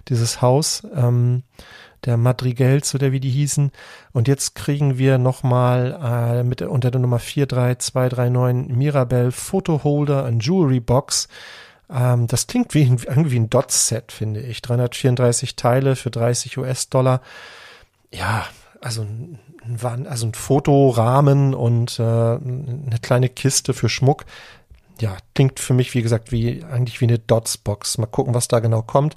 Dieses 0.07 0.41
Haus, 0.41 0.85
ähm, 0.95 1.43
der 2.05 2.17
Madrigels 2.17 2.95
oder 2.95 3.11
wie 3.11 3.19
die 3.19 3.29
hießen. 3.29 3.71
Und 4.13 4.27
jetzt 4.27 4.55
kriegen 4.55 4.97
wir 4.97 5.17
nochmal 5.17 5.99
äh, 6.01 6.43
mit 6.43 6.61
unter 6.61 6.91
der 6.91 7.01
Nummer 7.01 7.19
43239 7.19 8.75
Mirabelle 8.75 9.31
Photoholder 9.31 10.25
und 10.25 10.45
Jewelry 10.45 10.79
Box. 10.79 11.27
Ähm, 11.89 12.27
das 12.27 12.47
klingt 12.47 12.73
wie, 12.73 12.83
irgendwie 12.83 13.39
ein 13.39 13.49
Dot-Set, 13.49 14.11
finde 14.11 14.41
ich. 14.41 14.61
334 14.61 15.55
Teile 15.55 15.95
für 15.95 16.11
30 16.11 16.57
US-Dollar. 16.57 17.21
Ja, 18.11 18.45
also 18.81 19.01
ein, 19.01 19.39
also 20.07 20.27
ein 20.27 20.33
Fotorahmen 20.33 21.53
und 21.53 21.99
äh, 21.99 22.03
eine 22.03 22.99
kleine 23.01 23.29
Kiste 23.29 23.73
für 23.73 23.89
Schmuck. 23.89 24.25
Ja, 24.99 25.17
klingt 25.33 25.59
für 25.59 25.73
mich, 25.73 25.93
wie 25.93 26.01
gesagt, 26.01 26.31
wie 26.31 26.63
eigentlich 26.63 26.99
wie 26.99 27.05
eine 27.05 27.19
Dots-Box. 27.19 27.97
Mal 27.99 28.07
gucken, 28.07 28.33
was 28.33 28.47
da 28.47 28.59
genau 28.59 28.81
kommt. 28.81 29.15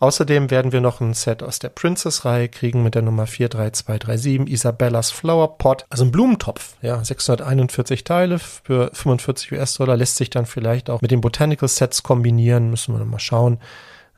Außerdem 0.00 0.50
werden 0.50 0.72
wir 0.72 0.82
noch 0.82 1.00
ein 1.00 1.14
Set 1.14 1.42
aus 1.42 1.60
der 1.60 1.70
Princess-Reihe 1.70 2.48
kriegen 2.48 2.82
mit 2.82 2.94
der 2.94 3.00
Nummer 3.00 3.26
43237, 3.26 4.52
Isabellas 4.52 5.10
Flower 5.10 5.56
Pot, 5.56 5.86
also 5.88 6.04
ein 6.04 6.12
Blumentopf, 6.12 6.74
ja, 6.82 7.02
641 7.02 8.04
Teile 8.04 8.38
für 8.38 8.90
45 8.92 9.52
US-Dollar, 9.52 9.96
lässt 9.96 10.16
sich 10.16 10.28
dann 10.28 10.44
vielleicht 10.44 10.90
auch 10.90 11.00
mit 11.00 11.10
den 11.10 11.22
Botanical 11.22 11.68
Sets 11.68 12.02
kombinieren, 12.02 12.68
müssen 12.68 12.92
wir 12.94 12.98
noch 12.98 13.06
mal 13.06 13.18
schauen. 13.18 13.58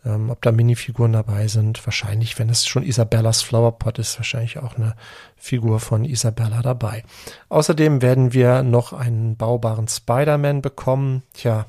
Ähm, 0.06 0.30
ob 0.30 0.40
da 0.42 0.52
Minifiguren 0.52 1.12
dabei 1.12 1.48
sind. 1.48 1.84
Wahrscheinlich, 1.84 2.38
wenn 2.38 2.48
es 2.48 2.66
schon 2.66 2.84
Isabellas 2.84 3.42
Flowerpot 3.42 3.98
ist, 3.98 4.18
wahrscheinlich 4.18 4.58
auch 4.58 4.76
eine 4.76 4.94
Figur 5.36 5.80
von 5.80 6.04
Isabella 6.04 6.62
dabei. 6.62 7.02
Außerdem 7.48 8.02
werden 8.02 8.32
wir 8.32 8.62
noch 8.62 8.92
einen 8.92 9.36
baubaren 9.36 9.88
Spider-Man 9.88 10.62
bekommen. 10.62 11.22
Tja, 11.34 11.66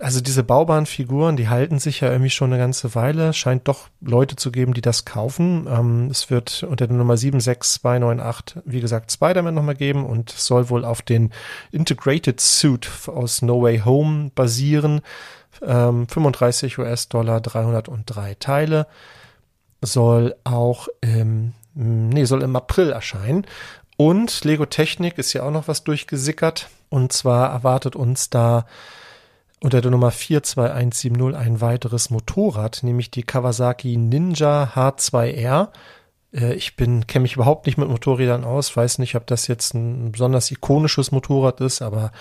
also 0.00 0.20
diese 0.22 0.42
baubaren 0.42 0.86
Figuren, 0.86 1.36
die 1.36 1.48
halten 1.48 1.78
sich 1.78 2.00
ja 2.00 2.10
irgendwie 2.10 2.30
schon 2.30 2.50
eine 2.50 2.60
ganze 2.60 2.94
Weile. 2.94 3.34
Scheint 3.34 3.68
doch 3.68 3.88
Leute 4.00 4.34
zu 4.34 4.50
geben, 4.50 4.72
die 4.72 4.80
das 4.80 5.04
kaufen. 5.04 5.66
Ähm, 5.70 6.08
es 6.10 6.30
wird 6.30 6.62
unter 6.62 6.86
der 6.86 6.96
Nummer 6.96 7.16
76298, 7.16 8.62
wie 8.64 8.80
gesagt, 8.80 9.12
Spider-Man 9.12 9.54
nochmal 9.54 9.74
geben 9.74 10.06
und 10.06 10.30
soll 10.30 10.70
wohl 10.70 10.84
auf 10.84 11.02
den 11.02 11.30
Integrated 11.70 12.40
Suit 12.40 12.88
aus 13.06 13.42
No 13.42 13.62
Way 13.62 13.80
Home 13.84 14.30
basieren. 14.34 15.02
Ähm, 15.62 16.08
35 16.08 16.78
US-Dollar, 16.78 17.40
303 17.40 18.34
Teile. 18.34 18.86
Soll 19.82 20.34
auch 20.44 20.88
im, 21.00 21.54
nee, 21.74 22.24
soll 22.24 22.42
im 22.42 22.56
April 22.56 22.90
erscheinen. 22.90 23.46
Und 23.96 24.44
Lego 24.44 24.66
Technik 24.66 25.18
ist 25.18 25.32
ja 25.32 25.42
auch 25.42 25.50
noch 25.50 25.68
was 25.68 25.84
durchgesickert. 25.84 26.68
Und 26.88 27.12
zwar 27.12 27.50
erwartet 27.50 27.96
uns 27.96 28.30
da 28.30 28.66
unter 29.60 29.80
der 29.80 29.90
Nummer 29.90 30.10
42170 30.10 31.36
ein 31.36 31.60
weiteres 31.60 32.10
Motorrad, 32.10 32.82
nämlich 32.82 33.10
die 33.10 33.22
Kawasaki 33.22 33.96
Ninja 33.96 34.72
H2R. 34.74 35.68
Äh, 36.32 36.54
ich 36.54 36.76
bin, 36.76 37.06
kenne 37.06 37.22
mich 37.22 37.34
überhaupt 37.34 37.66
nicht 37.66 37.76
mit 37.76 37.88
Motorrädern 37.88 38.44
aus, 38.44 38.74
weiß 38.74 38.98
nicht, 38.98 39.16
ob 39.16 39.26
das 39.26 39.46
jetzt 39.46 39.74
ein 39.74 40.12
besonders 40.12 40.50
ikonisches 40.50 41.12
Motorrad 41.12 41.60
ist, 41.60 41.82
aber 41.82 42.12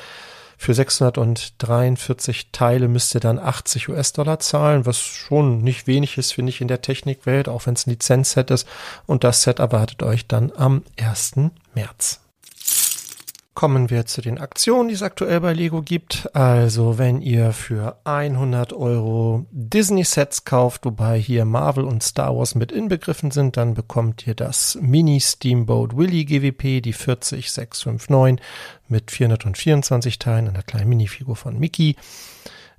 für 0.61 0.73
643 0.73 2.51
Teile 2.51 2.89
müsst 2.89 3.15
ihr 3.15 3.21
dann 3.21 3.39
80 3.39 3.87
US-Dollar 3.87 4.39
zahlen, 4.39 4.85
was 4.85 4.99
schon 4.99 5.63
nicht 5.63 5.87
wenig 5.87 6.17
ist, 6.17 6.33
finde 6.33 6.49
ich, 6.49 6.59
in 6.59 6.67
der 6.67 6.81
Technikwelt, 6.81 7.47
auch 7.47 7.65
wenn 7.65 7.75
es 7.75 7.87
ein 7.87 7.91
Lizenzset 7.91 8.51
ist. 8.51 8.67
Und 9.05 9.23
das 9.23 9.41
Set 9.43 9.59
erwartet 9.59 10.03
euch 10.03 10.27
dann 10.27 10.51
am 10.51 10.83
1. 10.99 11.49
März. 11.73 12.19
Kommen 13.59 13.89
wir 13.89 14.05
zu 14.05 14.21
den 14.21 14.37
Aktionen, 14.37 14.87
die 14.87 14.95
es 14.95 15.03
aktuell 15.03 15.41
bei 15.41 15.51
Lego 15.51 15.81
gibt. 15.81 16.33
Also, 16.33 16.97
wenn 16.97 17.21
ihr 17.21 17.51
für 17.51 17.97
100 18.05 18.71
Euro 18.71 19.47
Disney-Sets 19.51 20.45
kauft, 20.45 20.85
wobei 20.85 21.19
hier 21.19 21.43
Marvel 21.43 21.83
und 21.83 22.01
Star 22.01 22.37
Wars 22.37 22.55
mit 22.55 22.71
inbegriffen 22.71 23.31
sind, 23.31 23.57
dann 23.57 23.73
bekommt 23.73 24.25
ihr 24.25 24.33
das 24.33 24.77
Mini 24.81 25.19
Steamboat 25.19 25.97
Willy 25.97 26.23
GWP, 26.23 26.81
die 26.81 26.93
40659 26.93 28.39
mit 28.87 29.11
424 29.11 30.19
Teilen, 30.19 30.47
einer 30.47 30.63
kleinen 30.63 30.87
Minifigur 30.87 31.35
von 31.35 31.59
Mickey. 31.59 31.97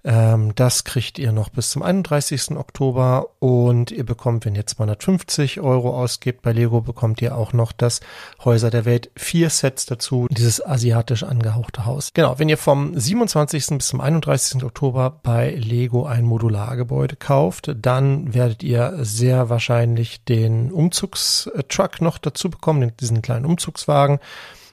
Ähm, 0.02 0.54
das 0.54 0.84
kriegt 0.84 1.18
ihr 1.18 1.32
noch 1.32 1.50
bis 1.50 1.70
zum 1.70 1.82
31. 1.82 2.52
Oktober 2.56 3.28
und 3.38 3.90
ihr 3.90 4.04
bekommt, 4.04 4.46
wenn 4.46 4.54
ihr 4.54 4.66
250 4.66 5.60
Euro 5.60 5.94
ausgibt 5.94 6.42
bei 6.42 6.52
Lego, 6.52 6.80
bekommt 6.80 7.20
ihr 7.20 7.36
auch 7.36 7.52
noch 7.52 7.72
das 7.72 8.00
Häuser 8.44 8.70
der 8.70 8.84
Welt 8.84 9.10
vier 9.16 9.50
Sets 9.50 9.86
dazu, 9.86 10.26
dieses 10.30 10.64
asiatisch 10.64 11.22
angehauchte 11.22 11.84
Haus. 11.84 12.10
Genau, 12.14 12.38
wenn 12.38 12.48
ihr 12.48 12.56
vom 12.56 12.98
27. 12.98 13.78
bis 13.78 13.88
zum 13.88 14.00
31. 14.00 14.64
Oktober 14.64 15.20
bei 15.22 15.50
Lego 15.50 16.06
ein 16.06 16.24
Modulargebäude 16.24 17.16
kauft, 17.16 17.74
dann 17.76 18.32
werdet 18.32 18.62
ihr 18.62 18.94
sehr 19.00 19.50
wahrscheinlich 19.50 20.24
den 20.24 20.72
Umzugstruck 20.72 22.00
noch 22.00 22.18
dazu 22.18 22.48
bekommen, 22.48 22.92
diesen 22.98 23.20
kleinen 23.20 23.44
Umzugswagen 23.44 24.18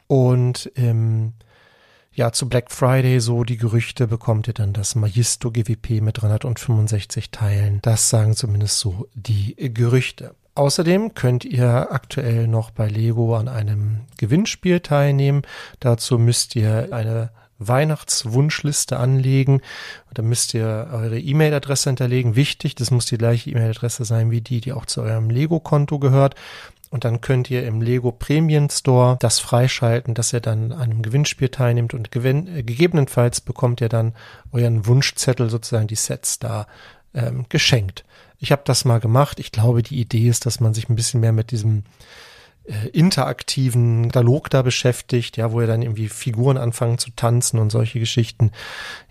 und 0.08 0.72
im 0.76 1.34
ja, 2.18 2.32
zu 2.32 2.50
Black 2.50 2.72
Friday 2.72 3.20
so 3.20 3.44
die 3.44 3.58
Gerüchte 3.58 4.08
bekommt 4.08 4.48
ihr 4.48 4.56
dann 4.56 4.74
das 4.74 4.96
Magisto 4.96 5.52
GWP 5.52 6.02
mit 6.02 6.20
365 6.20 7.30
Teilen. 7.30 7.78
Das 7.84 8.10
sagen 8.10 8.36
zumindest 8.36 8.80
so 8.80 9.08
die 9.14 9.56
Gerüchte. 9.56 10.34
Außerdem 10.56 11.14
könnt 11.14 11.46
ihr 11.46 11.92
aktuell 11.92 12.48
noch 12.48 12.72
bei 12.72 12.88
Lego 12.88 13.36
an 13.36 13.48
einem 13.48 14.02
Gewinnspiel 14.18 14.80
teilnehmen. 14.80 15.44
Dazu 15.80 16.18
müsst 16.18 16.56
ihr 16.56 16.90
eine 16.92 17.30
Weihnachtswunschliste 17.60 18.98
anlegen. 18.98 19.62
Da 20.16 20.24
müsst 20.24 20.56
ihr 20.56 20.90
eure 20.92 21.20
E-Mail-Adresse 21.20 21.90
hinterlegen. 21.90 22.36
Wichtig, 22.36 22.74
das 22.74 22.90
muss 22.90 23.06
die 23.06 23.20
gleiche 23.20 23.52
E-Mail-Adresse 23.52 24.06
sein 24.06 24.32
wie 24.32 24.42
die, 24.42 24.60
die 24.60 24.74
auch 24.74 24.88
zu 24.88 25.04
eurem 25.04 25.30
Lego-Konto 25.30 26.00
gehört. 26.00 26.34
Und 26.90 27.04
dann 27.04 27.22
könnt 27.22 27.50
ihr 27.50 27.66
im 27.66 27.82
Lego 27.82 28.12
Premium 28.12 28.70
Store 28.70 29.18
das 29.20 29.40
freischalten, 29.40 30.14
dass 30.14 30.34
ihr 30.34 30.40
dann 30.40 30.72
an 30.72 30.92
einem 30.92 31.02
Gewinnspiel 31.02 31.50
teilnehmt 31.50 31.94
und 31.94 32.12
gewinn, 32.12 32.48
äh, 32.48 32.64
gegebenenfalls 32.64 33.42
bekommt 33.42 33.82
ihr 33.82 33.90
dann 33.90 34.14
euren 34.52 34.86
Wunschzettel 34.86 35.50
sozusagen 35.50 35.88
die 35.88 35.96
Sets 35.96 36.40
da 36.40 36.68
ähm, 37.14 37.46
geschenkt. 37.50 38.06
Ich 38.40 38.52
habe 38.52 38.62
das 38.66 38.86
mal 38.86 39.00
gemacht. 39.00 39.40
Ich 39.40 39.52
glaube, 39.52 39.84
die 39.84 40.00
Idee 40.00 40.28
ist, 40.28 40.46
dass 40.46 40.60
man 40.60 40.74
sich 40.74 40.90
ein 40.90 40.96
bisschen 40.96 41.20
mehr 41.20 41.34
mit 41.34 41.52
diesem 41.52 41.84
äh, 42.66 42.88
interaktiven 42.90 44.10
Dialog 44.10 44.50
da 44.50 44.62
beschäftigt, 44.62 45.38
ja, 45.38 45.52
wo 45.52 45.62
ihr 45.62 45.68
dann 45.68 45.82
irgendwie 45.82 46.10
Figuren 46.10 46.58
anfangen 46.58 46.98
zu 46.98 47.10
tanzen 47.16 47.60
und 47.60 47.72
solche 47.72 48.00
Geschichten. 48.00 48.52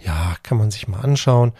Ja, 0.05 0.37
kann 0.43 0.59
man 0.59 0.71
sich 0.71 0.89
mal 0.89 1.01
anschauen. 1.01 1.53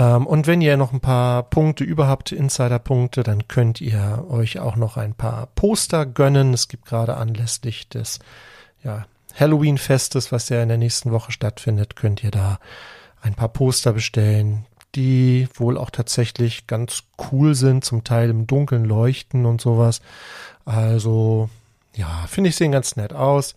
Ähm, 0.00 0.26
und 0.26 0.46
wenn 0.46 0.62
ihr 0.62 0.78
noch 0.78 0.94
ein 0.94 1.00
paar 1.00 1.42
Punkte 1.42 1.84
überhaupt, 1.84 2.32
Insider-Punkte, 2.32 3.22
dann 3.22 3.48
könnt 3.48 3.82
ihr 3.82 4.24
euch 4.30 4.58
auch 4.58 4.76
noch 4.76 4.96
ein 4.96 5.12
paar 5.14 5.48
Poster 5.54 6.06
gönnen. 6.06 6.54
Es 6.54 6.68
gibt 6.68 6.86
gerade 6.86 7.18
anlässlich 7.18 7.86
des 7.90 8.18
ja, 8.82 9.04
Halloween-Festes, 9.38 10.32
was 10.32 10.48
ja 10.48 10.62
in 10.62 10.68
der 10.68 10.78
nächsten 10.78 11.12
Woche 11.12 11.32
stattfindet, 11.32 11.96
könnt 11.96 12.24
ihr 12.24 12.30
da 12.30 12.58
ein 13.20 13.34
paar 13.34 13.50
Poster 13.50 13.92
bestellen, 13.92 14.64
die 14.94 15.46
wohl 15.54 15.76
auch 15.76 15.90
tatsächlich 15.90 16.66
ganz 16.66 17.02
cool 17.30 17.54
sind, 17.54 17.84
zum 17.84 18.02
Teil 18.02 18.30
im 18.30 18.46
Dunkeln 18.46 18.86
leuchten 18.86 19.44
und 19.44 19.60
sowas. 19.60 20.00
Also, 20.64 21.50
ja, 21.94 22.24
finde 22.26 22.48
ich 22.48 22.56
sehen 22.56 22.72
ganz 22.72 22.96
nett 22.96 23.12
aus. 23.12 23.54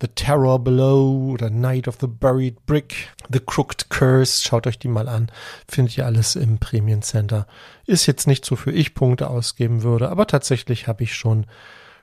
The 0.00 0.08
Terror 0.08 0.58
Below 0.58 1.30
oder 1.32 1.50
Night 1.50 1.86
of 1.86 1.98
the 2.00 2.06
Buried 2.06 2.64
Brick, 2.64 3.10
The 3.28 3.40
Crooked 3.40 3.90
Curse, 3.90 4.42
schaut 4.42 4.66
euch 4.66 4.78
die 4.78 4.88
mal 4.88 5.08
an. 5.08 5.30
Findet 5.68 5.98
ihr 5.98 6.06
alles 6.06 6.36
im 6.36 6.58
Premium 6.58 7.02
Center. 7.02 7.46
Ist 7.84 8.06
jetzt 8.06 8.26
nicht 8.26 8.44
so 8.44 8.56
für 8.56 8.72
ich 8.72 8.94
Punkte 8.94 9.28
ausgeben 9.28 9.82
würde, 9.82 10.08
aber 10.08 10.26
tatsächlich 10.26 10.88
habe 10.88 11.02
ich 11.02 11.14
schon 11.14 11.46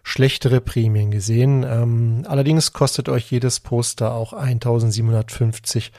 schlechtere 0.04 0.62
Prämien 0.62 1.12
gesehen. 1.12 1.64
Ähm, 1.64 2.24
allerdings 2.28 2.72
kostet 2.72 3.10
euch 3.10 3.32
jedes 3.32 3.60
Poster 3.60 4.14
auch 4.14 4.34
1750 4.34 5.92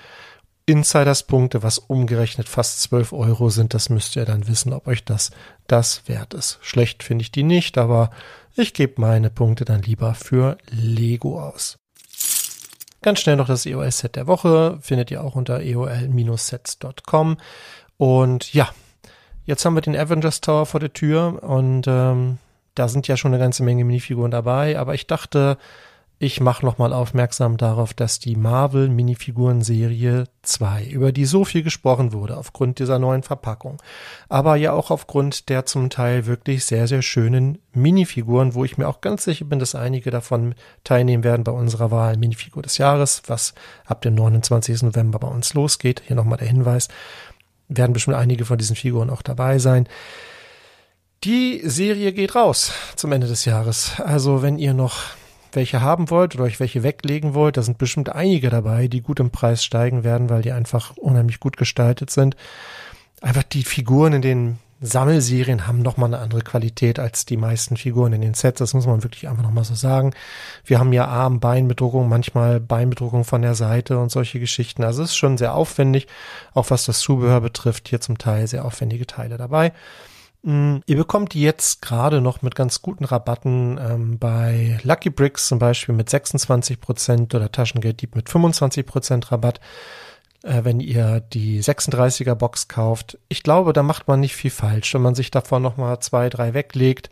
Insiders-Punkte, 0.67 1.63
was 1.63 1.79
umgerechnet 1.79 2.49
fast 2.49 2.81
12 2.83 3.13
Euro 3.13 3.51
sind. 3.51 3.75
Das 3.75 3.89
müsst 3.89 4.17
ihr 4.17 4.25
dann 4.25 4.47
wissen, 4.49 4.73
ob 4.73 4.87
euch 4.87 5.05
das 5.05 5.31
das 5.67 6.03
wert 6.07 6.35
ist. 6.35 6.59
Schlecht 6.63 7.03
finde 7.03 7.23
ich 7.23 7.33
die 7.33 7.43
nicht, 7.43 7.77
aber 7.77 8.11
ich 8.55 8.75
gebe 8.75 9.01
meine 9.01 9.31
Punkte 9.31 9.65
dann 9.65 9.83
lieber 9.83 10.15
für 10.15 10.59
Lego 10.71 11.41
aus. 11.43 11.79
Ganz 13.03 13.21
schnell 13.21 13.37
noch 13.37 13.47
das 13.47 13.65
EOL-Set 13.65 14.17
der 14.17 14.27
Woche, 14.27 14.79
findet 14.81 15.11
ihr 15.11 15.23
auch 15.23 15.37
unter 15.37 15.61
eol-sets.com. 15.61 17.37
Und 17.97 18.53
ja, 18.53 18.69
jetzt 19.45 19.65
haben 19.65 19.75
wir 19.75 19.81
den 19.81 19.97
Avengers 19.97 20.41
Tower 20.41 20.67
vor 20.67 20.81
der 20.81 20.93
Tür 20.93 21.43
und 21.43 21.87
ähm, 21.87 22.39
da 22.75 22.89
sind 22.89 23.09
ja 23.09 23.17
schon 23.17 23.33
eine 23.33 23.43
ganze 23.43 23.63
Menge 23.63 23.85
Minifiguren 23.85 24.31
dabei, 24.31 24.79
aber 24.79 24.95
ich 24.95 25.07
dachte, 25.07 25.59
ich 26.21 26.41
mache 26.41 26.67
nochmal 26.67 26.93
aufmerksam 26.93 27.57
darauf, 27.59 27.95
dass 27.95 28.19
die 28.19 28.35
Marvel 28.35 28.89
Minifiguren 28.89 29.63
Serie 29.63 30.25
2, 30.43 30.87
über 30.87 31.13
die 31.13 31.27
so 31.27 31.45
viel 31.45 31.63
gesprochen 31.63 32.13
wurde, 32.13 32.37
aufgrund 32.37 32.81
dieser 32.81 32.99
neuen 32.99 33.23
Verpackung, 33.23 33.81
aber 34.29 34.57
ja 34.57 34.73
auch 34.73 34.91
aufgrund 34.91 35.49
der 35.49 35.65
zum 35.65 35.91
Teil 35.91 36.27
wirklich 36.27 36.65
sehr, 36.65 36.89
sehr 36.89 37.03
schönen 37.03 37.59
Minifiguren, 37.73 38.55
wo 38.55 38.65
ich 38.65 38.77
mir 38.79 38.89
auch 38.89 39.01
ganz 39.01 39.25
sicher 39.25 39.45
bin, 39.45 39.61
dass 39.61 39.77
einige 39.77 40.11
davon 40.11 40.57
teilnehmen 40.83 41.23
werden 41.23 41.45
bei 41.45 41.53
unserer 41.53 41.93
Wahl 41.93 42.17
Minifigur 42.17 42.65
des 42.65 42.79
Jahres, 42.79 43.23
was 43.29 43.55
ab 43.87 44.03
dem 44.03 44.17
29. 44.17 44.83
November 44.83 45.21
bei 45.21 45.29
uns 45.29 45.55
losgeht. 45.55 46.03
Hier 46.07 46.17
nochmal 46.17 46.39
der 46.39 46.49
Hinweis, 46.49 46.89
werden 47.69 47.93
bestimmt 47.93 48.17
einige 48.17 48.45
von 48.45 48.59
diesen 48.59 48.75
Figuren 48.75 49.11
auch 49.11 49.23
dabei 49.23 49.61
sein. 49.61 49.89
Die 51.25 51.61
Serie 51.65 52.13
geht 52.13 52.35
raus 52.35 52.73
zum 52.97 53.13
Ende 53.13 53.27
des 53.27 53.45
Jahres. 53.45 54.01
Also 54.01 54.43
wenn 54.43 54.59
ihr 54.59 54.75
noch 54.75 54.97
welche 55.59 55.83
haben 55.83 56.09
wollt 56.09 56.37
oder 56.37 56.45
euch 56.45 56.61
welche 56.61 56.85
weglegen 56.85 57.35
wollt, 57.35 57.57
da 57.57 57.63
sind 57.63 57.79
bestimmt 57.79 58.11
einige 58.11 58.49
dabei, 58.49 58.87
die 58.87 59.03
gut 59.03 59.19
im 59.19 59.31
Preis 59.31 59.65
steigen 59.65 60.05
werden, 60.05 60.31
weil 60.31 60.43
die 60.43 60.53
einfach 60.53 60.97
unheimlich 60.97 61.41
gut 61.41 61.57
gestaltet 61.57 62.11
sind. 62.11 62.37
Einfach 63.21 63.43
die 63.43 63.65
Figuren 63.65 64.13
in 64.13 64.23
den 64.23 64.59
Sammelserien 64.81 65.67
haben 65.67 65.83
nochmal 65.83 66.15
eine 66.15 66.23
andere 66.23 66.43
Qualität 66.43 67.01
als 67.01 67.27
die 67.27 67.37
meisten 67.37 67.77
Figuren 67.77 68.13
in 68.13 68.21
den 68.21 68.35
Sets. 68.35 68.61
Das 68.61 68.75
muss 68.75 68.87
man 68.87 69.03
wirklich 69.03 69.29
einfach 69.29 69.43
nochmal 69.43 69.65
so 69.65 69.75
sagen. 69.75 70.15
Wir 70.65 70.79
haben 70.79 70.93
ja 70.93 71.07
Arm, 71.07 71.41
Beinbedruckung, 71.41 72.09
manchmal 72.09 72.61
Beinbedruckung 72.61 73.25
von 73.25 73.43
der 73.43 73.57
Seite 73.57 73.99
und 73.99 74.13
solche 74.13 74.39
Geschichten. 74.39 74.85
Also 74.85 75.03
es 75.03 75.11
ist 75.11 75.17
schon 75.17 75.39
sehr 75.39 75.55
aufwendig, 75.55 76.07
auch 76.55 76.71
was 76.71 76.85
das 76.85 77.01
Zubehör 77.01 77.41
betrifft. 77.41 77.89
Hier 77.89 78.01
zum 78.01 78.19
Teil 78.19 78.47
sehr 78.47 78.65
aufwendige 78.65 79.09
Teile 79.09 79.37
dabei. 79.37 79.73
Mm, 80.43 80.79
ihr 80.87 80.97
bekommt 80.97 81.35
jetzt 81.35 81.83
gerade 81.83 82.21
noch 82.21 82.43
mit 82.43 82.55
ganz 82.55 82.81
guten 82.81 83.05
Rabatten 83.05 83.79
ähm, 83.79 84.19
bei 84.19 84.79
Lucky 84.85 85.11
Bricks 85.11 85.49
zum 85.49 85.59
Beispiel 85.59 85.95
mit 85.95 86.09
26% 86.09 87.35
oder 87.35 87.51
Taschengelddieb 87.51 88.15
mit 88.15 88.29
25% 88.29 89.33
Rabatt, 89.33 89.61
äh, 90.43 90.63
wenn 90.65 90.81
ihr 90.81 91.21
die 91.21 91.61
36er 91.63 92.35
Box 92.35 92.69
kauft. 92.69 93.19
Ich 93.29 93.43
glaube, 93.43 93.73
da 93.73 93.83
macht 93.83 94.07
man 94.07 94.21
nicht 94.21 94.37
viel 94.37 94.51
falsch, 94.53 94.95
wenn 94.95 95.03
man 95.03 95.17
sich 95.17 95.31
davon 95.31 95.63
nochmal 95.63 95.99
zwei, 96.01 96.29
drei 96.29 96.55
weglegt. 96.55 97.11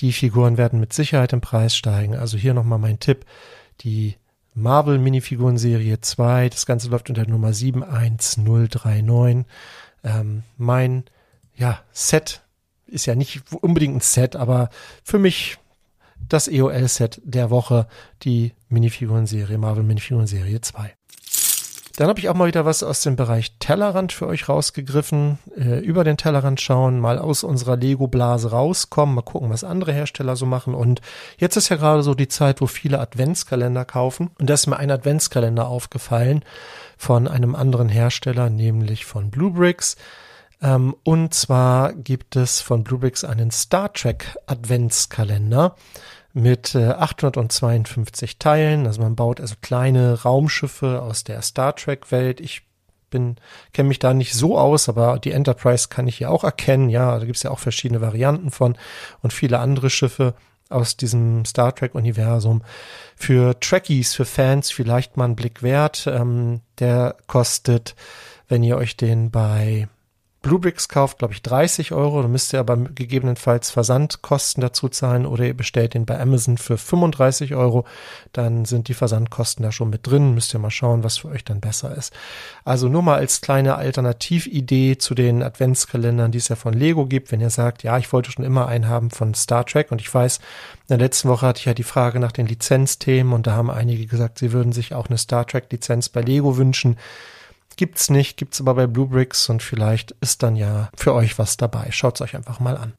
Die 0.00 0.12
Figuren 0.12 0.56
werden 0.56 0.80
mit 0.80 0.92
Sicherheit 0.92 1.32
im 1.32 1.40
Preis 1.40 1.76
steigen. 1.76 2.16
Also 2.16 2.36
hier 2.38 2.54
nochmal 2.54 2.78
mein 2.78 2.98
Tipp. 2.98 3.26
Die 3.82 4.16
Marvel 4.54 4.98
Minifiguren 4.98 5.58
Serie 5.58 6.00
2. 6.00 6.48
Das 6.48 6.66
Ganze 6.66 6.88
läuft 6.88 7.10
unter 7.10 7.28
Nummer 7.28 7.52
71039. 7.52 9.44
Ähm, 10.02 10.42
mein 10.56 11.04
ja, 11.56 11.80
Set 11.92 12.43
ist 12.94 13.06
ja 13.06 13.14
nicht 13.14 13.42
unbedingt 13.60 13.96
ein 13.96 14.00
Set, 14.00 14.36
aber 14.36 14.70
für 15.02 15.18
mich 15.18 15.58
das 16.28 16.48
EOL-Set 16.48 17.20
der 17.24 17.50
Woche, 17.50 17.86
die 18.22 18.54
Minifiguren-Serie, 18.68 19.58
Marvel 19.58 19.82
Minifiguren-Serie 19.82 20.60
2. 20.60 20.94
Dann 21.96 22.08
habe 22.08 22.18
ich 22.18 22.28
auch 22.28 22.34
mal 22.34 22.48
wieder 22.48 22.64
was 22.64 22.82
aus 22.82 23.02
dem 23.02 23.14
Bereich 23.14 23.56
Tellerrand 23.60 24.12
für 24.12 24.26
euch 24.26 24.48
rausgegriffen. 24.48 25.38
Äh, 25.56 25.78
über 25.78 26.02
den 26.02 26.16
Tellerrand 26.16 26.60
schauen, 26.60 26.98
mal 26.98 27.20
aus 27.20 27.44
unserer 27.44 27.76
Lego-Blase 27.76 28.50
rauskommen, 28.50 29.14
mal 29.14 29.22
gucken, 29.22 29.50
was 29.50 29.62
andere 29.62 29.92
Hersteller 29.92 30.34
so 30.34 30.44
machen. 30.44 30.74
Und 30.74 31.00
jetzt 31.38 31.56
ist 31.56 31.68
ja 31.68 31.76
gerade 31.76 32.02
so 32.02 32.14
die 32.14 32.26
Zeit, 32.26 32.60
wo 32.60 32.66
viele 32.66 32.98
Adventskalender 32.98 33.84
kaufen. 33.84 34.30
Und 34.40 34.50
da 34.50 34.54
ist 34.54 34.66
mir 34.66 34.76
ein 34.76 34.90
Adventskalender 34.90 35.68
aufgefallen 35.68 36.44
von 36.96 37.28
einem 37.28 37.54
anderen 37.54 37.88
Hersteller, 37.88 38.50
nämlich 38.50 39.04
von 39.04 39.30
Bluebricks. 39.30 39.96
Ähm, 40.64 40.96
und 41.04 41.34
zwar 41.34 41.92
gibt 41.92 42.36
es 42.36 42.62
von 42.62 42.84
Bluebricks 42.84 43.22
einen 43.22 43.50
Star 43.50 43.92
Trek 43.92 44.34
Adventskalender 44.46 45.76
mit 46.32 46.74
äh, 46.74 46.88
852 46.88 48.38
Teilen. 48.38 48.86
Also 48.86 49.02
man 49.02 49.14
baut 49.14 49.40
also 49.40 49.56
kleine 49.60 50.22
Raumschiffe 50.22 51.02
aus 51.02 51.22
der 51.22 51.42
Star 51.42 51.76
Trek 51.76 52.10
Welt. 52.10 52.40
Ich 52.40 52.62
bin 53.10 53.36
kenne 53.72 53.88
mich 53.88 53.98
da 53.98 54.14
nicht 54.14 54.34
so 54.34 54.58
aus, 54.58 54.88
aber 54.88 55.18
die 55.18 55.32
Enterprise 55.32 55.88
kann 55.88 56.08
ich 56.08 56.16
hier 56.16 56.30
auch 56.30 56.42
erkennen. 56.42 56.88
Ja, 56.88 57.18
da 57.18 57.26
gibt 57.26 57.36
es 57.36 57.42
ja 57.42 57.50
auch 57.50 57.58
verschiedene 57.58 58.00
Varianten 58.00 58.50
von 58.50 58.76
und 59.20 59.34
viele 59.34 59.58
andere 59.58 59.90
Schiffe 59.90 60.34
aus 60.70 60.96
diesem 60.96 61.44
Star 61.44 61.74
Trek 61.74 61.94
Universum. 61.94 62.62
Für 63.16 63.60
Trekkies, 63.60 64.14
für 64.14 64.24
Fans 64.24 64.70
vielleicht 64.70 65.18
mal 65.18 65.26
einen 65.26 65.36
Blick 65.36 65.62
wert. 65.62 66.06
Ähm, 66.06 66.62
der 66.78 67.16
kostet, 67.26 67.94
wenn 68.48 68.62
ihr 68.62 68.78
euch 68.78 68.96
den 68.96 69.30
bei 69.30 69.88
Bluebricks 70.44 70.90
kauft, 70.90 71.18
glaube 71.18 71.32
ich, 71.32 71.40
30 71.40 71.92
Euro. 71.92 72.20
Da 72.20 72.28
müsst 72.28 72.52
ihr 72.52 72.60
aber 72.60 72.76
gegebenenfalls 72.76 73.70
Versandkosten 73.70 74.60
dazu 74.60 74.90
zahlen 74.90 75.24
oder 75.24 75.46
ihr 75.46 75.56
bestellt 75.56 75.94
den 75.94 76.04
bei 76.04 76.20
Amazon 76.20 76.58
für 76.58 76.76
35 76.76 77.54
Euro. 77.54 77.86
Dann 78.32 78.66
sind 78.66 78.88
die 78.88 78.94
Versandkosten 78.94 79.62
da 79.62 79.72
schon 79.72 79.88
mit 79.88 80.06
drin. 80.06 80.34
Müsst 80.34 80.54
ihr 80.54 80.60
mal 80.60 80.70
schauen, 80.70 81.02
was 81.02 81.16
für 81.16 81.28
euch 81.28 81.44
dann 81.44 81.60
besser 81.60 81.96
ist. 81.96 82.12
Also 82.62 82.90
nur 82.90 83.02
mal 83.02 83.16
als 83.16 83.40
kleine 83.40 83.76
Alternatividee 83.76 84.98
zu 84.98 85.14
den 85.14 85.42
Adventskalendern, 85.42 86.30
die 86.30 86.38
es 86.38 86.48
ja 86.48 86.56
von 86.56 86.74
Lego 86.74 87.06
gibt. 87.06 87.32
Wenn 87.32 87.40
ihr 87.40 87.48
sagt, 87.48 87.82
ja, 87.82 87.96
ich 87.96 88.12
wollte 88.12 88.30
schon 88.30 88.44
immer 88.44 88.68
einen 88.68 88.86
haben 88.86 89.10
von 89.10 89.32
Star 89.32 89.64
Trek 89.64 89.90
und 89.92 90.02
ich 90.02 90.12
weiß, 90.12 90.36
in 90.36 90.88
der 90.90 90.98
letzten 90.98 91.30
Woche 91.30 91.46
hatte 91.46 91.60
ich 91.60 91.64
ja 91.64 91.72
die 91.72 91.84
Frage 91.84 92.20
nach 92.20 92.32
den 92.32 92.46
Lizenzthemen 92.46 93.32
und 93.32 93.46
da 93.46 93.52
haben 93.52 93.70
einige 93.70 94.04
gesagt, 94.04 94.38
sie 94.38 94.52
würden 94.52 94.72
sich 94.72 94.94
auch 94.94 95.08
eine 95.08 95.16
Star 95.16 95.46
Trek 95.46 95.72
Lizenz 95.72 96.10
bei 96.10 96.20
Lego 96.20 96.58
wünschen. 96.58 96.98
Gibt's 97.76 98.10
nicht, 98.10 98.36
gibt's 98.36 98.60
aber 98.60 98.74
bei 98.74 98.86
Bluebricks 98.86 99.48
und 99.48 99.62
vielleicht 99.62 100.12
ist 100.20 100.42
dann 100.42 100.56
ja 100.56 100.90
für 100.96 101.14
euch 101.14 101.38
was 101.38 101.56
dabei. 101.56 101.90
Schaut's 101.90 102.20
euch 102.20 102.36
einfach 102.36 102.60
mal 102.60 102.76
an. 102.76 102.92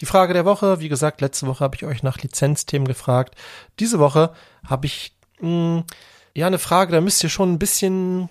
Die 0.00 0.06
Frage 0.06 0.34
der 0.34 0.44
Woche, 0.44 0.80
wie 0.80 0.88
gesagt, 0.88 1.20
letzte 1.20 1.46
Woche 1.46 1.62
habe 1.62 1.76
ich 1.76 1.84
euch 1.84 2.02
nach 2.02 2.18
Lizenzthemen 2.18 2.88
gefragt. 2.88 3.36
Diese 3.78 3.98
Woche 3.98 4.32
habe 4.66 4.86
ich 4.86 5.16
mh, 5.40 5.48
hm, 5.48 5.84
ja 6.34 6.46
eine 6.46 6.58
Frage, 6.58 6.92
da 6.92 7.00
müsst 7.00 7.22
ihr 7.22 7.30
schon 7.30 7.52
ein 7.52 7.58
bisschen 7.58 8.28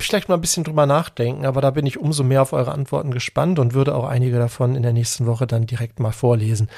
vielleicht 0.00 0.28
mal 0.28 0.34
ein 0.34 0.40
bisschen 0.40 0.64
drüber 0.64 0.86
nachdenken, 0.86 1.46
aber 1.46 1.60
da 1.60 1.70
bin 1.70 1.86
ich 1.86 1.98
umso 1.98 2.24
mehr 2.24 2.42
auf 2.42 2.52
eure 2.52 2.72
Antworten 2.72 3.10
gespannt 3.10 3.58
und 3.58 3.72
würde 3.72 3.94
auch 3.94 4.04
einige 4.04 4.38
davon 4.38 4.74
in 4.74 4.82
der 4.82 4.92
nächsten 4.92 5.26
Woche 5.26 5.46
dann 5.46 5.66
direkt 5.66 5.98
mal 5.98 6.12
vorlesen. 6.12 6.68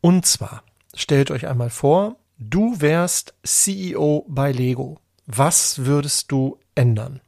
Und 0.00 0.26
zwar, 0.26 0.64
stellt 0.94 1.30
euch 1.30 1.46
einmal 1.46 1.70
vor, 1.70 2.16
du 2.38 2.80
wärst 2.80 3.34
CEO 3.44 4.26
bei 4.28 4.50
Lego. 4.50 4.98
Was 5.26 5.84
würdest 5.84 6.32
du 6.32 6.58
ändern? 6.74 7.20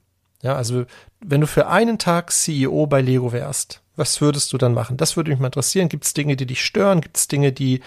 Ja, 0.42 0.56
also 0.56 0.84
wenn 1.20 1.40
du 1.40 1.46
für 1.46 1.68
einen 1.68 1.98
Tag 1.98 2.32
CEO 2.32 2.86
bei 2.86 3.00
Lego 3.00 3.32
wärst, 3.32 3.80
was 3.96 4.20
würdest 4.20 4.52
du 4.52 4.58
dann 4.58 4.74
machen? 4.74 4.96
Das 4.96 5.16
würde 5.16 5.30
mich 5.30 5.38
mal 5.38 5.46
interessieren. 5.46 5.88
Gibt 5.88 6.04
es 6.04 6.14
Dinge, 6.14 6.36
die 6.36 6.46
dich 6.46 6.64
stören? 6.64 7.00
Gibt 7.00 7.16
es 7.16 7.28
Dinge, 7.28 7.52
die 7.52 7.80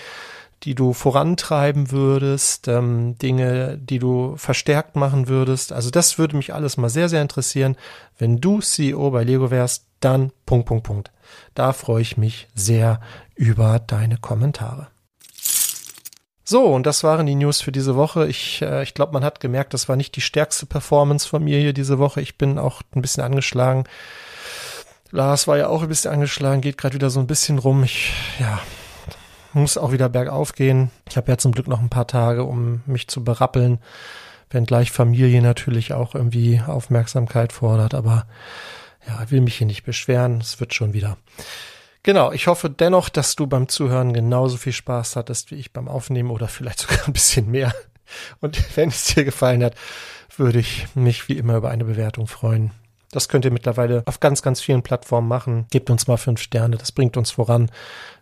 die 0.63 0.73
du 0.73 0.93
vorantreiben 0.93 1.91
würdest, 1.91 2.67
ähm, 2.67 3.17
Dinge, 3.19 3.77
die 3.77 3.99
du 3.99 4.35
verstärkt 4.37 4.95
machen 4.95 5.27
würdest. 5.27 5.71
Also 5.71 5.91
das 5.91 6.17
würde 6.17 6.35
mich 6.35 6.53
alles 6.53 6.77
mal 6.77 6.89
sehr, 6.89 7.09
sehr 7.09 7.21
interessieren. 7.21 7.75
Wenn 8.17 8.41
du 8.41 8.61
CEO 8.61 9.11
bei 9.11 9.23
Lego 9.23 9.51
wärst, 9.51 9.85
dann 9.99 10.31
Punkt, 10.45 10.67
Punkt, 10.67 10.83
Punkt. 10.85 11.11
Da 11.53 11.73
freue 11.73 12.01
ich 12.01 12.17
mich 12.17 12.47
sehr 12.55 12.99
über 13.35 13.79
deine 13.79 14.17
Kommentare. 14.17 14.87
So, 16.47 16.63
und 16.65 16.86
das 16.86 17.03
waren 17.03 17.25
die 17.25 17.34
News 17.34 17.62
für 17.62 17.71
diese 17.71 17.95
Woche. 17.95 18.27
Ich, 18.27 18.62
äh, 18.62 18.84
ich 18.84 18.93
glaube, 18.93 19.13
man 19.13 19.23
hat 19.23 19.39
gemerkt, 19.39 19.73
das 19.73 19.89
war 19.89 19.95
nicht 19.95 20.15
die 20.15 20.21
stärkste 20.21 20.67
Performance 20.67 21.27
von 21.27 21.43
mir 21.43 21.60
hier 21.60 21.73
diese 21.73 21.97
Woche. 21.97 22.21
Ich 22.21 22.38
bin 22.38 22.60
auch 22.60 22.84
ein 22.95 23.01
bisschen 23.01 23.23
angeschlagen. 23.23 23.86
Lars 25.10 25.47
war 25.47 25.58
ja 25.58 25.69
auch 25.69 25.81
ein 25.81 25.88
bisschen 25.88 26.12
angeschlagen, 26.12 26.62
geht 26.62 26.77
gerade 26.77 26.93
wieder 26.93 27.10
so 27.10 27.19
ein 27.19 27.25
bisschen 27.25 27.58
rum. 27.58 27.84
Ich, 27.84 28.13
ja, 28.39 28.60
muss 29.53 29.77
auch 29.77 29.91
wieder 29.91 30.08
bergauf 30.08 30.53
gehen. 30.53 30.91
Ich 31.10 31.17
habe 31.17 31.31
ja 31.31 31.38
zum 31.39 31.51
Glück 31.51 31.67
noch 31.67 31.79
ein 31.79 31.89
paar 31.89 32.05
Tage, 32.05 32.43
um 32.43 32.81
mich 32.86 33.08
zu 33.08 33.23
berappeln, 33.23 33.79
wenngleich 34.51 34.91
Familie 34.91 35.41
natürlich 35.41 35.93
auch 35.93 36.13
irgendwie 36.13 36.62
Aufmerksamkeit 36.65 37.53
fordert, 37.53 37.95
aber 37.95 38.27
ja, 39.08 39.31
will 39.31 39.41
mich 39.41 39.58
hier 39.58 39.67
nicht 39.67 39.84
beschweren, 39.84 40.41
es 40.41 40.60
wird 40.60 40.75
schon 40.75 40.93
wieder. 40.93 41.17
Genau, 42.05 42.31
ich 42.31 42.45
hoffe 42.45 42.69
dennoch, 42.69 43.09
dass 43.09 43.35
du 43.35 43.47
beim 43.47 43.67
Zuhören 43.67 44.13
genauso 44.13 44.57
viel 44.57 44.73
Spaß 44.73 45.15
hattest 45.15 45.49
wie 45.49 45.55
ich 45.55 45.73
beim 45.73 45.87
Aufnehmen 45.87 46.29
oder 46.29 46.47
vielleicht 46.47 46.77
sogar 46.81 46.99
ein 47.07 47.13
bisschen 47.13 47.49
mehr. 47.49 47.73
Und 48.41 48.63
wenn 48.77 48.89
es 48.89 49.05
dir 49.05 49.25
gefallen 49.25 49.63
hat, 49.63 49.73
würde 50.37 50.59
ich 50.59 50.85
mich 50.93 51.27
wie 51.29 51.37
immer 51.39 51.55
über 51.55 51.71
eine 51.71 51.83
Bewertung 51.83 52.27
freuen. 52.27 52.69
Das 53.09 53.27
könnt 53.27 53.43
ihr 53.43 53.49
mittlerweile 53.49 54.03
auf 54.05 54.19
ganz, 54.19 54.43
ganz 54.43 54.61
vielen 54.61 54.83
Plattformen 54.83 55.27
machen. 55.27 55.65
Gebt 55.71 55.89
uns 55.89 56.05
mal 56.05 56.17
fünf 56.17 56.41
Sterne, 56.41 56.77
das 56.77 56.91
bringt 56.91 57.17
uns 57.17 57.31
voran. 57.31 57.71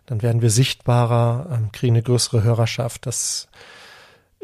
Dann 0.06 0.22
werden 0.22 0.40
wir 0.40 0.48
sichtbarer, 0.48 1.50
ähm, 1.52 1.70
kriegen 1.70 1.92
eine 1.92 2.02
größere 2.02 2.42
Hörerschaft. 2.42 3.04
Das 3.04 3.48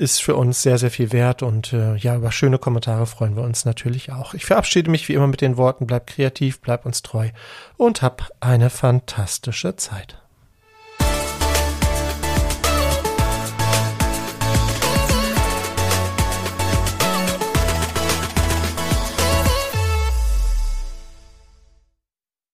ist 0.01 0.23
für 0.23 0.35
uns 0.35 0.63
sehr, 0.63 0.79
sehr 0.79 0.91
viel 0.91 1.13
wert 1.13 1.43
und 1.43 1.75
äh, 1.75 1.95
ja, 1.97 2.17
über 2.17 2.33
schöne 2.33 2.59
Kommentare 2.59 3.07
freuen 3.07 3.37
wir 3.37 3.43
uns 3.43 3.67
natürlich 3.67 4.11
auch. 4.11 4.33
Ich 4.33 4.47
verabschiede 4.47 4.91
mich 4.91 5.07
wie 5.09 5.13
immer 5.13 5.27
mit 5.27 5.43
den 5.43 5.59
Worten, 5.59 5.87
bleib 5.87 6.07
kreativ, 6.07 6.63
bleib 6.63 6.87
uns 6.87 7.03
treu 7.03 7.29
und 7.77 8.01
hab 8.01 8.31
eine 8.41 8.71
fantastische 8.71 9.77
Zeit. 9.77 10.20